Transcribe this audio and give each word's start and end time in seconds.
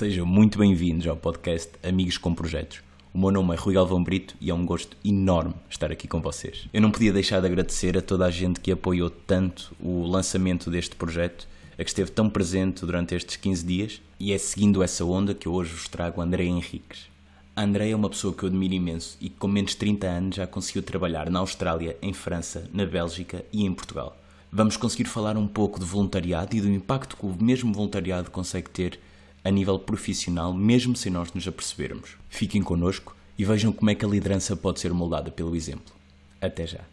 Sejam 0.00 0.24
muito 0.24 0.58
bem-vindos 0.58 1.06
ao 1.06 1.14
podcast 1.14 1.72
Amigos 1.82 2.16
com 2.16 2.34
Projetos. 2.34 2.80
O 3.12 3.18
meu 3.18 3.30
nome 3.30 3.52
é 3.52 3.58
Rui 3.58 3.74
Galvão 3.74 4.02
Brito 4.02 4.34
e 4.40 4.48
é 4.48 4.54
um 4.54 4.64
gosto 4.64 4.96
enorme 5.04 5.52
estar 5.68 5.92
aqui 5.92 6.08
com 6.08 6.22
vocês. 6.22 6.66
Eu 6.72 6.80
não 6.80 6.90
podia 6.90 7.12
deixar 7.12 7.38
de 7.38 7.46
agradecer 7.46 7.98
a 7.98 8.00
toda 8.00 8.24
a 8.24 8.30
gente 8.30 8.60
que 8.60 8.72
apoiou 8.72 9.10
tanto 9.10 9.76
o 9.78 10.06
lançamento 10.06 10.70
deste 10.70 10.96
projeto, 10.96 11.46
a 11.78 11.84
que 11.84 11.90
esteve 11.90 12.10
tão 12.10 12.30
presente 12.30 12.80
durante 12.86 13.14
estes 13.14 13.36
15 13.36 13.66
dias, 13.66 14.00
e 14.18 14.32
é 14.32 14.38
seguindo 14.38 14.82
essa 14.82 15.04
onda 15.04 15.34
que 15.34 15.46
hoje 15.46 15.74
vos 15.74 15.86
trago 15.86 16.22
André 16.22 16.44
Henriques. 16.44 17.10
A 17.54 17.62
André 17.62 17.90
é 17.90 17.94
uma 17.94 18.08
pessoa 18.08 18.32
que 18.32 18.42
eu 18.42 18.48
admiro 18.48 18.72
imenso 18.72 19.18
e 19.20 19.28
que 19.28 19.36
com 19.36 19.48
menos 19.48 19.72
de 19.72 19.76
30 19.76 20.06
anos 20.06 20.36
já 20.36 20.46
conseguiu 20.46 20.82
trabalhar 20.82 21.28
na 21.28 21.40
Austrália, 21.40 21.98
em 22.00 22.14
França, 22.14 22.66
na 22.72 22.86
Bélgica 22.86 23.44
e 23.52 23.66
em 23.66 23.74
Portugal. 23.74 24.16
Vamos 24.50 24.78
conseguir 24.78 25.04
falar 25.04 25.36
um 25.36 25.46
pouco 25.46 25.78
de 25.78 25.84
voluntariado 25.84 26.56
e 26.56 26.60
do 26.62 26.70
impacto 26.70 27.18
que 27.18 27.26
o 27.26 27.36
mesmo 27.38 27.74
voluntariado 27.74 28.30
consegue 28.30 28.70
ter 28.70 28.98
a 29.44 29.50
nível 29.50 29.78
profissional, 29.78 30.52
mesmo 30.52 30.96
sem 30.96 31.10
nós 31.10 31.32
nos 31.32 31.46
apercebermos. 31.46 32.16
Fiquem 32.28 32.62
connosco 32.62 33.16
e 33.38 33.44
vejam 33.44 33.72
como 33.72 33.90
é 33.90 33.94
que 33.94 34.04
a 34.04 34.08
liderança 34.08 34.56
pode 34.56 34.80
ser 34.80 34.92
moldada 34.92 35.30
pelo 35.30 35.56
exemplo. 35.56 35.94
Até 36.40 36.66
já. 36.66 36.84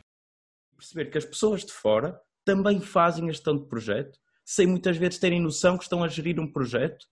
Perceber 0.76 1.12
que 1.12 1.18
as 1.18 1.26
pessoas 1.26 1.66
de 1.66 1.73
fora 1.73 2.20
também 2.46 2.80
fazem 2.80 3.26
a 3.26 3.32
gestão 3.32 3.58
de 3.58 3.66
projeto, 3.66 4.18
sem 4.46 4.66
muitas 4.66 4.96
vezes 4.96 5.20
terem 5.20 5.42
noção 5.42 5.78
que 5.78 5.84
estão 5.84 6.04
a 6.04 6.08
gerir 6.08 6.40
um 6.40 6.50
projeto, 6.50 7.06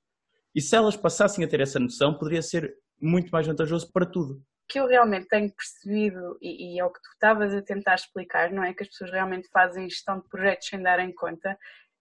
e 0.55 0.61
se 0.61 0.73
elas 0.73 0.95
passassem 0.95 1.44
a 1.44 1.47
ter 1.47 1.59
essa 1.59 1.80
noção, 1.80 2.17
poderia 2.17 2.41
ser 2.41 2.73
muito 3.02 3.30
mais 3.30 3.45
vantajoso 3.45 3.91
para 3.91 4.06
tudo. 4.06 4.36
O 4.36 4.67
que 4.69 4.80
eu 4.80 4.88
realmente 4.88 5.28
tenho 5.28 5.52
percebido, 5.53 6.38
e, 6.41 6.75
e 6.75 6.80
é 6.80 6.86
o 6.86 6.89
que 6.89 7.02
tu 7.02 7.09
estavas 7.11 7.53
a 7.53 7.61
tentar 7.61 7.95
explicar, 7.95 8.52
não 8.52 8.63
é? 8.63 8.73
Que 8.73 8.83
as 8.83 8.89
pessoas 8.89 9.11
realmente 9.11 9.50
fazem 9.50 9.89
gestão 9.89 10.19
de 10.19 10.30
projetos 10.30 10.69
sem 10.69 10.81
darem 10.81 11.13
conta, 11.13 11.58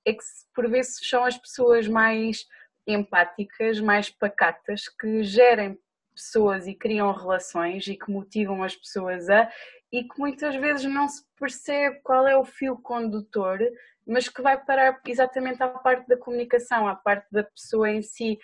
é 0.07 0.13
que 0.13 0.23
por 0.55 0.71
vezes 0.71 0.97
são 1.03 1.25
as 1.25 1.37
pessoas 1.37 1.89
mais 1.89 2.47
empáticas, 2.87 3.81
mais 3.81 4.11
pacatas, 4.11 4.89
que 4.89 5.23
gerem 5.23 5.79
pessoas 6.15 6.67
e 6.67 6.75
criam 6.75 7.13
relações 7.13 7.87
e 7.87 7.97
que 7.97 8.11
motivam 8.11 8.63
as 8.63 8.77
pessoas 8.77 9.29
a 9.29 9.51
e 9.93 10.03
que 10.03 10.19
muitas 10.19 10.57
vezes 10.57 10.85
não 10.85 11.09
se 11.09 11.25
percebe 11.39 12.01
qual 12.03 12.27
é 12.27 12.37
o 12.37 12.45
fio 12.45 12.77
condutor, 12.77 13.59
mas 14.07 14.29
que 14.29 14.43
vai 14.43 14.63
parar 14.63 15.01
exatamente 15.07 15.63
à 15.63 15.69
parte 15.69 16.09
da 16.09 16.17
comunicação, 16.17 16.89
à 16.89 16.97
parte 16.97 17.27
da 17.31 17.45
pessoa 17.45 17.91
em 17.91 18.03
si, 18.03 18.39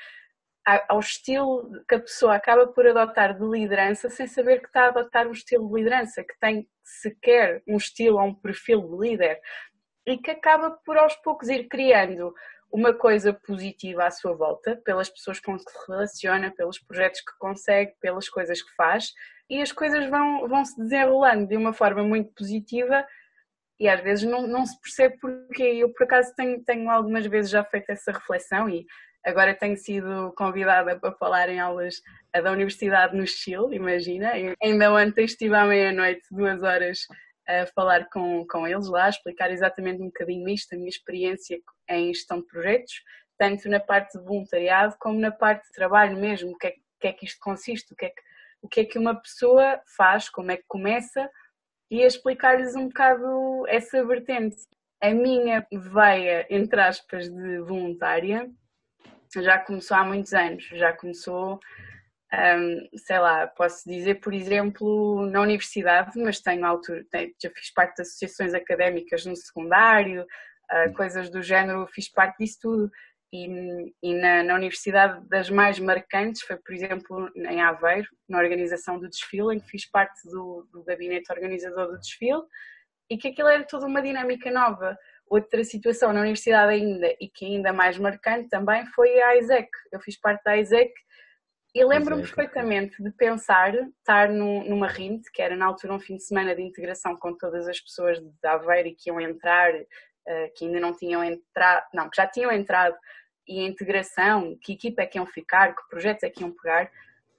ao 0.89 1.01
estilo 1.01 1.69
que 1.89 1.95
a 1.97 2.01
pessoa 2.01 2.37
acaba 2.37 2.67
por 2.69 2.87
adotar 2.87 3.37
de 3.37 3.45
liderança 3.45 4.09
sem 4.09 4.27
saber 4.27 4.61
que 4.61 4.67
está 4.67 4.85
a 4.85 4.89
adotar 4.89 5.27
um 5.27 5.33
estilo 5.33 5.67
de 5.69 5.75
liderança, 5.75 6.23
que 6.23 6.39
tem 6.39 6.69
sequer 6.85 7.63
um 7.67 7.77
estilo 7.77 8.19
ou 8.19 8.27
um 8.27 8.35
perfil 8.35 8.83
de 8.83 9.09
líder 9.09 9.41
e 10.07 10.19
que 10.19 10.31
acaba 10.31 10.71
por 10.71 10.97
aos 10.97 11.17
poucos 11.17 11.49
ir 11.49 11.67
criando 11.69 12.33
uma 12.73 12.95
coisa 12.95 13.33
positiva 13.33 14.05
à 14.07 14.11
sua 14.11 14.33
volta, 14.35 14.77
pelas 14.85 15.09
pessoas 15.09 15.41
com 15.41 15.57
que 15.57 15.63
se 15.63 15.89
relaciona, 15.89 16.51
pelos 16.51 16.79
projetos 16.79 17.21
que 17.21 17.37
consegue, 17.39 17.93
pelas 18.01 18.29
coisas 18.29 18.63
que 18.63 18.75
faz, 18.75 19.13
e 19.49 19.61
as 19.61 19.73
coisas 19.73 20.09
vão, 20.09 20.49
vão 20.49 20.65
se 20.65 20.79
desenrolando 20.79 21.47
de 21.47 21.57
uma 21.57 21.73
forma 21.73 22.05
muito 22.05 22.33
positiva 22.33 23.05
e 23.81 23.89
às 23.89 24.01
vezes 24.01 24.25
não, 24.25 24.47
não 24.47 24.65
se 24.65 24.79
percebe 24.81 25.17
porque 25.21 25.63
eu 25.63 25.93
por 25.93 26.05
acaso 26.05 26.33
tenho, 26.37 26.63
tenho 26.63 26.89
algumas 26.89 27.27
vezes 27.27 27.51
já 27.51 27.65
feito 27.65 27.91
essa 27.91 28.13
reflexão 28.13 28.69
e 28.69 28.87
agora 29.25 29.55
tenho 29.55 29.77
sido 29.77 30.33
convidada 30.37 30.99
para 30.99 31.13
falar 31.13 31.49
em 31.49 31.59
aulas 31.59 31.97
da 32.33 32.53
Universidade 32.53 33.17
no 33.17 33.27
Chile, 33.27 33.75
imagina, 33.75 34.33
ainda 34.63 34.93
ontem 34.93 35.25
estive 35.25 35.55
à 35.55 35.65
meia-noite, 35.65 36.23
duas 36.31 36.63
horas 36.63 37.01
a 37.49 37.67
falar 37.67 38.09
com, 38.11 38.47
com 38.47 38.67
eles 38.67 38.89
lá, 38.89 39.09
explicar 39.09 39.51
exatamente 39.51 40.03
um 40.03 40.07
bocadinho 40.07 40.49
isto, 40.49 40.75
a 40.75 40.77
minha 40.77 40.89
experiência 40.89 41.59
em 41.89 42.13
gestão 42.13 42.41
de 42.41 42.47
projetos, 42.47 43.03
tanto 43.39 43.69
na 43.69 43.81
parte 43.81 44.19
de 44.19 44.25
voluntariado 44.25 44.97
como 44.99 45.19
na 45.19 45.31
parte 45.31 45.67
de 45.67 45.73
trabalho 45.73 46.17
mesmo, 46.17 46.53
o 46.53 46.59
que 46.59 46.67
é, 46.69 46.75
que, 47.01 47.07
é 47.09 47.13
que 47.13 47.25
isto 47.25 47.41
consiste, 47.41 47.93
o 47.93 47.97
que, 47.97 48.07
é 48.07 48.11
que, 48.11 48.23
o 48.63 48.69
que 48.69 48.81
é 48.81 48.85
que 48.85 48.99
uma 48.99 49.15
pessoa 49.15 49.81
faz, 49.97 50.29
como 50.29 50.51
é 50.51 50.57
que 50.57 50.65
começa? 50.69 51.29
E 51.91 52.03
a 52.03 52.07
explicar-lhes 52.07 52.77
um 52.77 52.87
bocado 52.87 53.67
essa 53.67 54.05
vertente. 54.05 54.57
A 55.03 55.11
minha 55.11 55.67
veia, 55.73 56.47
entre 56.51 56.81
aspas, 56.81 57.29
de 57.29 57.59
voluntária 57.61 58.49
já 59.39 59.59
começou 59.59 59.97
há 59.97 60.05
muitos 60.05 60.33
anos, 60.33 60.65
já 60.65 60.93
começou 60.93 61.61
um, 62.33 62.89
sei 62.97 63.19
lá, 63.19 63.47
posso 63.49 63.89
dizer, 63.89 64.21
por 64.21 64.33
exemplo, 64.33 65.27
na 65.27 65.41
universidade, 65.41 66.13
mas 66.17 66.41
tenho 66.41 66.65
altura, 66.65 67.05
tenho, 67.11 67.33
já 67.43 67.51
fiz 67.51 67.73
parte 67.73 67.97
de 67.97 68.03
associações 68.03 68.55
académicas 68.55 69.27
no 69.27 69.35
secundário, 69.35 70.23
uh, 70.23 70.93
coisas 70.95 71.29
do 71.29 71.43
género, 71.43 71.89
fiz 71.89 72.11
parte 72.11 72.39
disso 72.39 72.59
tudo. 72.63 72.91
E, 73.33 73.47
e 74.03 74.15
na, 74.15 74.43
na, 74.43 74.55
universidade 74.55 75.25
das 75.29 75.49
mais 75.51 75.79
marcantes 75.79 76.43
foi, 76.43 76.57
por 76.57 76.75
exemplo, 76.75 77.31
em 77.37 77.61
Aveiro, 77.63 78.09
na 78.29 78.39
organização 78.39 78.99
do 78.99 79.09
desfile, 79.09 79.55
em 79.55 79.61
que 79.61 79.71
fiz 79.71 79.89
parte 79.89 80.29
do, 80.29 80.69
do 80.73 80.83
gabinete 80.83 81.33
organizador 81.33 81.89
do 81.89 81.99
desfile, 81.99 82.43
e 83.09 83.17
que 83.17 83.29
aquilo 83.29 83.49
era 83.49 83.65
toda 83.65 83.87
uma 83.87 84.03
dinâmica 84.03 84.51
nova. 84.51 84.97
Outra 85.29 85.63
situação 85.63 86.13
na 86.13 86.21
universidade 86.21 86.73
ainda, 86.73 87.09
e 87.21 87.29
que 87.29 87.45
ainda 87.45 87.73
mais 87.73 87.99
marcante 87.99 88.49
também, 88.49 88.85
foi 88.87 89.21
a 89.21 89.37
ISEC. 89.37 89.69
Eu 89.93 90.01
fiz 90.01 90.19
parte 90.19 90.43
da 90.43 90.57
ISEC 90.57 90.93
e 91.75 91.85
lembro-me 91.85 92.23
perfeitamente 92.23 93.01
de 93.03 93.11
pensar, 93.13 93.73
estar 93.75 94.29
numa 94.29 94.89
RINT, 94.89 95.23
que 95.33 95.41
era 95.41 95.57
na 95.57 95.67
altura 95.67 95.95
um 95.95 96.01
fim 96.01 96.17
de 96.17 96.25
semana 96.25 96.55
de 96.55 96.63
integração 96.63 97.17
com 97.17 97.37
todas 97.37 97.69
as 97.69 97.81
pessoas 97.81 98.19
de 98.19 98.49
Aveiro 98.49 98.89
e 98.89 98.95
que 98.95 99.09
iam 99.09 99.21
entrar, 99.21 99.73
eh, 100.27 100.49
que 100.57 100.65
ainda 100.65 100.81
não 100.81 100.93
tinham 100.97 101.23
entrado, 101.23 101.87
não, 101.95 102.11
que 102.11 102.17
já 102.17 102.27
tinham 102.27 102.51
entrado, 102.51 102.97
e 103.47 103.61
a 103.61 103.69
integração, 103.69 104.57
que 104.61 104.73
equipa 104.73 105.03
é 105.03 105.07
que 105.07 105.19
iam 105.19 105.27
ficar, 105.27 105.75
que 105.75 105.89
projetos 105.89 106.25
é 106.25 106.31
que 106.31 106.43
iam 106.43 106.51
pegar. 106.51 106.91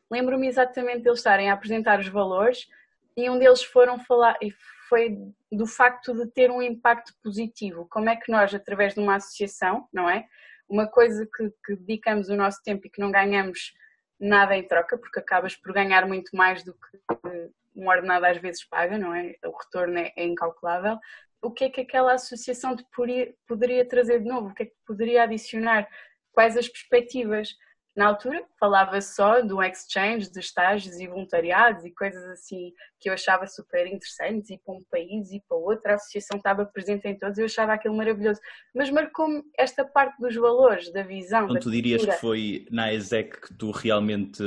Lembro-me 0.10 0.48
exatamente 0.48 1.04
deles 1.04 1.20
estarem 1.20 1.50
a 1.50 1.54
apresentar 1.54 2.00
os 2.00 2.08
valores 2.08 2.68
e 3.16 3.30
um 3.30 3.38
deles 3.38 3.64
foram 3.64 4.00
falar, 4.00 4.38
e 4.42 4.52
foi 4.88 5.18
do 5.52 5.66
facto 5.66 6.14
de 6.14 6.26
ter 6.28 6.50
um 6.50 6.62
impacto 6.62 7.14
positivo. 7.22 7.86
Como 7.90 8.10
é 8.10 8.16
que 8.16 8.32
nós, 8.32 8.54
através 8.54 8.94
de 8.94 9.02
uma 9.02 9.16
associação, 9.16 9.88
não 9.92 10.10
é? 10.10 10.26
Uma 10.70 10.88
coisa 10.88 11.26
que, 11.26 11.50
que 11.66 11.76
dedicamos 11.76 12.30
o 12.30 12.36
nosso 12.36 12.62
tempo 12.64 12.88
e 12.88 12.90
que 12.90 13.02
não 13.02 13.12
ganhamos 13.12 13.74
nada 14.22 14.56
em 14.56 14.64
troca, 14.64 14.98
porque 14.98 15.20
acabas 15.20 15.56
por 15.56 15.74
ganhar 15.74 16.08
muito 16.08 16.36
mais 16.36 16.64
do 16.64 16.74
que 16.74 17.52
um 17.76 17.88
ordenado 17.88 18.26
às 18.26 18.38
vezes 18.38 18.64
paga, 18.64 18.98
não 18.98 19.14
é? 19.14 19.36
O 19.44 19.58
retorno 19.58 19.98
é, 19.98 20.14
é 20.16 20.24
incalculável. 20.24 21.00
O 21.42 21.52
que 21.52 21.64
é 21.66 21.70
que 21.70 21.82
aquela 21.82 22.14
associação 22.14 22.76
te 22.76 22.86
poderia, 22.96 23.34
poderia 23.48 23.88
trazer 23.88 24.20
de 24.20 24.28
novo? 24.28 24.50
O 24.50 24.54
que 24.54 24.64
é 24.64 24.66
que 24.68 24.76
poderia 24.86 25.24
adicionar? 25.24 25.88
Quais 26.32 26.56
as 26.56 26.70
perspectivas? 26.70 27.56
Na 27.96 28.08
altura 28.08 28.44
falava 28.58 29.02
só 29.02 29.42
do 29.42 29.62
exchange 29.62 30.32
de 30.32 30.40
estágios 30.40 30.98
e 31.00 31.08
voluntariados 31.08 31.84
e 31.84 31.92
coisas 31.92 32.24
assim 32.30 32.74
que 33.00 33.10
eu 33.10 33.14
achava 33.14 33.46
super 33.48 33.86
interessantes, 33.86 34.50
e 34.50 34.58
para 34.58 34.76
um 34.76 34.84
país 34.90 35.32
e 35.32 35.42
para 35.42 35.58
outro, 35.58 35.92
a 35.92 35.96
associação 35.96 36.38
estava 36.38 36.66
presente 36.66 37.08
em 37.08 37.18
todos, 37.18 37.38
eu 37.38 37.46
achava 37.46 37.74
aquilo 37.74 37.96
maravilhoso. 37.96 38.40
Mas 38.74 38.90
marcou-me 38.90 39.44
esta 39.58 39.84
parte 39.84 40.18
dos 40.22 40.36
valores, 40.36 40.92
da 40.94 41.04
visão. 41.04 41.44
Então, 41.44 41.56
da 41.56 41.60
tu 41.60 41.72
dirias 41.72 42.06
que 42.06 42.12
foi 42.14 42.66
na 42.72 42.94
ESEC 42.94 43.42
que 43.42 43.54
tu 43.56 43.72
realmente 43.72 44.42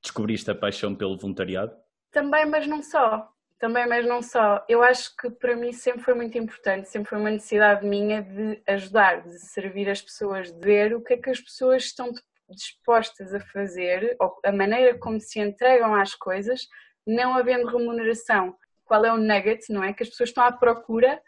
descobriste 0.00 0.50
a 0.50 0.54
paixão 0.54 0.94
pelo 0.94 1.16
voluntariado? 1.16 1.76
Também, 2.12 2.46
mas 2.46 2.66
não 2.66 2.82
só. 2.82 3.32
Também, 3.58 3.86
mas 3.86 4.06
não 4.06 4.22
só. 4.22 4.64
Eu 4.68 4.82
acho 4.82 5.14
que 5.16 5.28
para 5.28 5.54
mim 5.54 5.72
sempre 5.72 6.02
foi 6.02 6.14
muito 6.14 6.38
importante, 6.38 6.88
sempre 6.88 7.10
foi 7.10 7.18
uma 7.18 7.30
necessidade 7.30 7.86
minha 7.86 8.22
de 8.22 8.62
ajudar, 8.66 9.22
de 9.22 9.38
servir 9.38 9.90
as 9.90 10.00
pessoas, 10.00 10.50
de 10.50 10.58
ver 10.58 10.94
o 10.94 11.02
que 11.02 11.12
é 11.12 11.16
que 11.18 11.28
as 11.28 11.40
pessoas 11.40 11.84
estão 11.84 12.10
dispostas 12.50 13.34
a 13.34 13.40
fazer, 13.40 14.16
ou 14.20 14.38
a 14.44 14.52
maneira 14.52 14.98
como 14.98 15.20
se 15.20 15.40
entregam 15.40 15.94
às 15.94 16.14
coisas, 16.14 16.66
não 17.06 17.34
havendo 17.34 17.68
remuneração. 17.68 18.56
Qual 18.84 19.04
é 19.04 19.12
o 19.12 19.16
nugget, 19.16 19.72
não 19.72 19.84
é? 19.84 19.92
Que 19.92 20.02
as 20.02 20.08
pessoas 20.10 20.30
estão 20.30 20.44
à 20.44 20.52
procura 20.52 21.20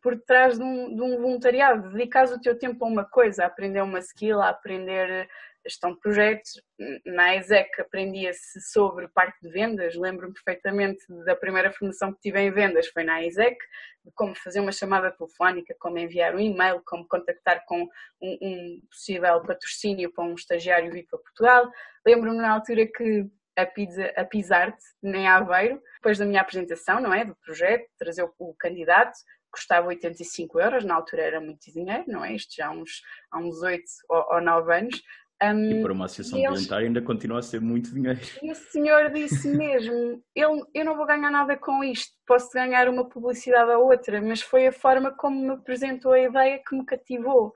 por 0.00 0.20
trás 0.20 0.58
de 0.58 0.64
um, 0.64 0.94
de 0.94 1.00
um 1.00 1.20
voluntariado. 1.20 1.90
Dedicares 1.90 2.32
o 2.32 2.40
teu 2.40 2.58
tempo 2.58 2.84
a 2.84 2.88
uma 2.88 3.04
coisa, 3.04 3.44
a 3.44 3.46
aprender 3.46 3.82
uma 3.82 4.00
skill, 4.00 4.40
a 4.40 4.48
aprender 4.48 5.28
gestão 5.66 5.92
de 5.92 6.00
projetos. 6.00 6.60
Na 7.06 7.36
ESEC 7.36 7.80
aprendia-se 7.80 8.60
sobre 8.72 9.08
parte 9.08 9.38
de 9.42 9.50
vendas, 9.50 9.94
lembro-me 9.94 10.34
perfeitamente 10.34 11.04
da 11.24 11.36
primeira 11.36 11.72
formação 11.72 12.12
que 12.12 12.20
tive 12.20 12.40
em 12.40 12.50
vendas, 12.50 12.88
foi 12.88 13.04
na 13.04 13.24
ESEC, 13.24 13.56
de 14.04 14.10
como 14.14 14.34
fazer 14.34 14.60
uma 14.60 14.72
chamada 14.72 15.10
telefónica, 15.10 15.74
como 15.78 15.98
enviar 15.98 16.34
um 16.34 16.40
e-mail, 16.40 16.82
como 16.84 17.06
contactar 17.06 17.64
com 17.66 17.82
um, 18.20 18.38
um 18.42 18.80
possível 18.90 19.40
patrocínio 19.42 20.12
para 20.12 20.24
um 20.24 20.34
estagiário 20.34 20.90
vir 20.90 21.06
para 21.06 21.18
Portugal. 21.18 21.70
Lembro-me 22.04 22.38
na 22.38 22.52
altura 22.52 22.86
que 22.86 23.26
a, 23.56 23.66
pizza, 23.66 24.12
a 24.16 24.24
Pisarte, 24.24 24.82
em 25.02 25.28
Aveiro, 25.28 25.80
depois 25.96 26.18
da 26.18 26.24
minha 26.24 26.40
apresentação, 26.40 27.00
não 27.00 27.12
é, 27.12 27.24
do 27.24 27.36
projeto, 27.36 27.86
trazer 27.98 28.22
o, 28.24 28.32
o 28.38 28.54
candidato, 28.54 29.12
custava 29.52 29.88
85 29.88 30.58
euros, 30.58 30.84
na 30.84 30.94
altura 30.94 31.22
era 31.22 31.40
muito 31.40 31.70
dinheiro, 31.70 32.04
não 32.08 32.24
é? 32.24 32.32
Isto 32.32 32.54
já 32.56 32.68
há 32.68 32.70
uns, 32.70 33.02
há 33.30 33.38
uns 33.38 33.62
8 33.62 33.84
ou, 34.08 34.34
ou 34.34 34.40
9 34.40 34.74
anos, 34.74 35.02
um, 35.42 35.70
e 35.70 35.82
para 35.82 35.92
uma 35.92 36.04
associação 36.04 36.38
eles... 36.38 36.50
voluntária 36.50 36.86
ainda 36.86 37.02
continua 37.02 37.38
a 37.38 37.42
ser 37.42 37.60
muito 37.60 37.92
dinheiro. 37.92 38.20
E 38.42 38.50
o 38.50 38.54
senhor 38.54 39.10
disse 39.10 39.48
mesmo: 39.48 40.22
eu, 40.34 40.66
eu 40.74 40.84
não 40.84 40.96
vou 40.96 41.06
ganhar 41.06 41.30
nada 41.30 41.56
com 41.56 41.82
isto, 41.82 42.12
posso 42.26 42.50
ganhar 42.52 42.88
uma 42.88 43.08
publicidade 43.08 43.70
ou 43.70 43.90
outra, 43.90 44.20
mas 44.20 44.42
foi 44.42 44.66
a 44.66 44.72
forma 44.72 45.10
como 45.12 45.40
me 45.40 45.50
apresentou 45.52 46.12
a 46.12 46.20
ideia 46.20 46.62
que 46.66 46.76
me 46.76 46.84
cativou. 46.84 47.52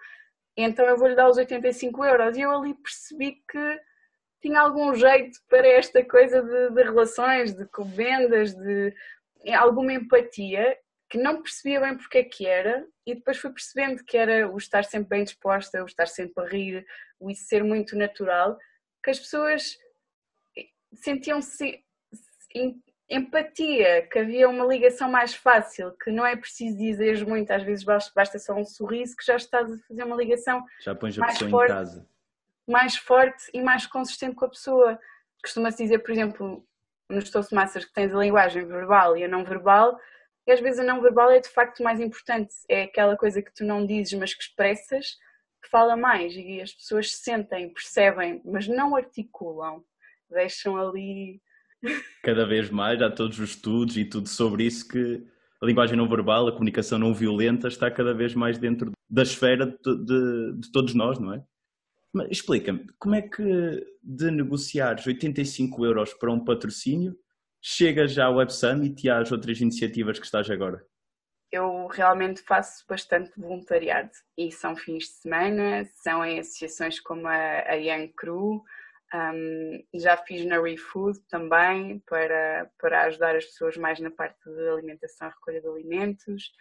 então 0.57 0.85
eu 0.87 0.97
vou-lhe 0.97 1.15
dar 1.15 1.29
os 1.29 1.37
85 1.37 2.05
euros. 2.05 2.37
E 2.37 2.41
eu 2.41 2.51
ali 2.51 2.75
percebi 2.75 3.43
que 3.51 3.81
tinha 4.41 4.61
algum 4.61 4.95
jeito 4.95 5.39
para 5.49 5.67
esta 5.67 6.05
coisa 6.05 6.43
de, 6.43 6.71
de 6.71 6.83
relações, 6.83 7.55
de 7.55 7.67
vendas, 7.95 8.55
de 8.55 8.95
alguma 9.55 9.93
empatia 9.93 10.77
que 11.09 11.19
não 11.19 11.43
percebia 11.43 11.81
bem 11.81 11.97
porque 11.97 12.19
é 12.19 12.25
que 12.25 12.47
era 12.47 12.85
e 13.07 13.15
depois 13.15 13.39
fui 13.39 13.51
percebendo 13.51 14.05
que 14.05 14.17
era 14.17 14.51
o 14.51 14.57
estar 14.57 14.85
sempre 14.85 15.09
bem 15.11 15.25
disposta, 15.25 15.83
o 15.83 15.87
estar 15.87 16.07
sempre 16.07 16.45
a 16.45 16.49
rir, 16.49 16.87
o 17.19 17.31
isso 17.31 17.47
ser 17.47 17.65
muito 17.65 17.97
natural, 17.97 18.59
que 19.03 19.11
as 19.11 19.19
pessoas 19.19 19.79
sentiam-se 20.95 21.83
empatia, 23.09 24.07
que 24.09 24.19
havia 24.19 24.49
uma 24.49 24.65
ligação 24.65 25.09
mais 25.09 25.35
fácil, 25.35 25.93
que 25.93 26.11
não 26.11 26.27
é 26.27 26.35
preciso 26.35 26.77
dizer 26.77 27.25
muito, 27.27 27.51
às 27.53 27.63
vezes 27.63 27.85
basta 27.85 28.39
só 28.39 28.55
um 28.55 28.65
sorriso 28.65 29.17
que 29.17 29.25
já 29.25 29.37
estás 29.37 29.73
a 29.73 29.79
fazer 29.87 30.03
uma 30.03 30.17
ligação 30.17 30.65
já 30.81 30.95
pões 30.95 31.17
a 31.17 31.21
mais 31.21 31.35
pessoa 31.35 31.51
forte, 31.51 31.71
em 31.71 31.75
casa. 31.75 32.09
mais 32.69 32.97
forte 32.97 33.51
e 33.55 33.63
mais 33.63 33.87
consistente 33.87 34.35
com 34.35 34.45
a 34.45 34.49
pessoa. 34.51 34.99
Costuma-se 35.43 35.83
dizer, 35.83 36.01
por 36.01 36.11
exemplo, 36.11 36.67
nos 37.09 37.31
Toastmasters 37.31 37.85
que 37.85 37.93
tens 37.93 38.13
a 38.13 38.19
linguagem 38.19 38.67
verbal 38.67 39.17
e 39.17 39.23
a 39.23 39.29
não 39.29 39.45
verbal, 39.45 40.01
e 40.45 40.53
às 40.53 40.61
vezes 40.61 40.81
a 40.81 40.85
não 40.85 41.01
verbal 41.01 41.31
é 41.31 41.39
de 41.39 41.49
facto 41.49 41.83
mais 41.83 42.01
importante, 42.01 42.55
é 42.69 42.83
aquela 42.83 43.17
coisa 43.17 43.41
que 43.41 43.53
tu 43.55 43.65
não 43.65 43.87
dizes 43.87 44.19
mas 44.19 44.35
que 44.35 44.43
expressas, 44.43 45.17
fala 45.71 45.97
mais 45.97 46.35
e 46.35 46.61
as 46.61 46.73
pessoas 46.73 47.13
sentem, 47.13 47.73
percebem, 47.73 48.41
mas 48.45 48.67
não 48.67 48.97
articulam, 48.97 49.83
deixam 50.31 50.77
ali. 50.77 51.41
Cada 52.23 52.47
vez 52.47 52.71
mais, 52.71 53.01
há 53.03 53.11
todos 53.11 53.39
os 53.39 53.51
estudos 53.51 53.97
e 53.97 54.05
tudo 54.05 54.29
sobre 54.29 54.65
isso 54.65 54.89
que 54.89 55.23
a 55.63 55.67
linguagem 55.67 55.97
não 55.97 56.09
verbal, 56.09 56.49
a 56.49 56.53
comunicação 56.53 56.99
não 56.99 57.15
violenta 57.15 57.69
está 57.69 57.91
cada 57.91 58.13
vez 58.13 58.35
mais 58.35 58.59
dentro 58.59 58.93
da 59.09 59.23
esfera 59.23 59.67
de, 59.67 60.05
de, 60.05 60.61
de 60.61 60.73
todos 60.73 60.95
nós, 60.95 61.19
não 61.19 61.33
é? 61.33 61.45
Explica-me, 62.31 62.87
como 62.99 63.15
é 63.15 63.23
que 63.23 63.87
de 64.03 64.31
negociares 64.31 65.07
85 65.07 65.85
euros 65.85 66.15
para 66.15 66.33
um 66.33 66.43
patrocínio 66.43 67.15
chega 67.61 68.09
já 68.09 68.27
ao 68.27 68.37
Web 68.37 68.53
Summit 68.55 69.07
e 69.07 69.11
às 69.11 69.31
outras 69.31 69.61
iniciativas 69.61 70.19
que 70.19 70.25
estás 70.25 70.49
agora? 70.51 70.83
Eu 71.51 71.87
realmente 71.87 72.43
faço 72.43 72.85
bastante 72.89 73.33
voluntariado 73.39 74.11
e 74.37 74.51
são 74.51 74.77
fins 74.77 75.05
de 75.05 75.11
semana, 75.11 75.85
são 76.03 76.25
em 76.25 76.41
associações 76.41 76.99
como 77.01 77.27
a, 77.29 77.63
a 77.69 77.75
Young 77.75 78.13
Crew, 78.17 78.65
um, 79.15 79.85
já 79.95 80.17
fiz 80.17 80.45
na 80.45 80.61
ReFood 80.61 81.21
também 81.29 82.01
para, 82.01 82.71
para 82.79 83.05
ajudar 83.05 83.37
as 83.37 83.45
pessoas 83.45 83.77
mais 83.77 84.01
na 84.01 84.11
parte 84.11 84.39
de 84.45 84.69
alimentação 84.69 85.29
recolha 85.29 85.61
de 85.61 85.69
alimentos. 85.69 86.53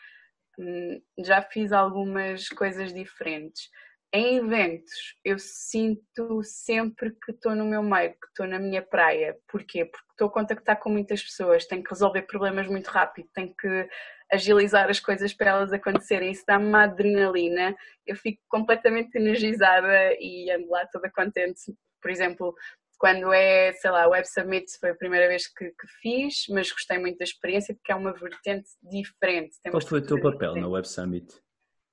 Um, 0.59 1.01
já 1.19 1.41
fiz 1.41 1.71
algumas 1.71 2.47
coisas 2.49 2.93
diferentes. 2.93 3.69
Em 4.13 4.37
eventos, 4.37 5.17
eu 5.25 5.37
sinto 5.39 6.41
sempre 6.43 7.11
que 7.11 7.31
estou 7.31 7.55
no 7.55 7.65
meu 7.65 7.83
meio, 7.83 8.11
que 8.11 8.27
estou 8.27 8.47
na 8.47 8.59
minha 8.59 8.81
praia. 8.81 9.37
Porquê? 9.47 9.83
Porque 9.83 10.11
estou 10.11 10.27
a 10.27 10.31
contactar 10.31 10.79
com 10.79 10.89
muitas 10.89 11.21
pessoas, 11.23 11.65
tenho 11.65 11.83
que 11.83 11.89
resolver 11.89 12.21
problemas 12.21 12.67
muito 12.67 12.87
rápido, 12.87 13.27
tenho 13.33 13.53
que 13.53 13.89
agilizar 14.35 14.89
as 14.89 14.99
coisas 14.99 15.33
para 15.33 15.51
elas 15.51 15.73
acontecerem. 15.73 16.31
Isso 16.31 16.43
dá-me 16.47 16.65
uma 16.65 16.83
adrenalina, 16.83 17.75
eu 18.05 18.15
fico 18.15 18.41
completamente 18.47 19.15
energizada 19.15 20.13
e 20.19 20.49
ando 20.51 20.69
lá 20.69 20.85
toda 20.87 21.11
contente. 21.11 21.73
Por 22.01 22.11
exemplo, 22.11 22.55
quando 22.97 23.33
é, 23.33 23.73
sei 23.73 23.91
lá, 23.91 24.07
o 24.07 24.11
Web 24.11 24.27
Summit 24.27 24.65
foi 24.79 24.91
a 24.91 24.95
primeira 24.95 25.27
vez 25.27 25.47
que, 25.47 25.65
que, 25.65 25.87
fiz, 26.01 26.45
mas 26.49 26.71
gostei 26.71 26.97
muito 26.97 27.17
da 27.17 27.23
experiência 27.23 27.73
porque 27.73 27.91
é 27.91 27.95
uma 27.95 28.13
vertente 28.13 28.69
diferente. 28.81 29.57
Qual 29.69 29.81
foi 29.81 29.99
o 29.99 30.05
teu 30.05 30.17
papel 30.17 30.33
diferente. 30.33 30.61
na 30.61 30.67
Web 30.67 30.87
Summit? 30.87 31.27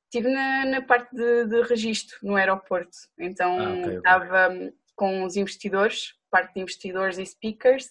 Estive 0.05 0.29
na, 0.29 0.67
na 0.67 0.83
parte 0.83 1.15
de, 1.15 1.47
de 1.47 1.63
registro 1.63 2.19
no 2.23 2.37
aeroporto, 2.37 2.97
então 3.19 3.59
ah, 3.59 3.71
okay, 3.71 3.83
okay. 3.83 3.97
estava 3.97 4.73
com 4.95 5.25
os 5.25 5.37
investidores, 5.37 6.15
parte 6.31 6.55
de 6.55 6.61
investidores 6.61 7.19
e 7.19 7.25
speakers, 7.25 7.89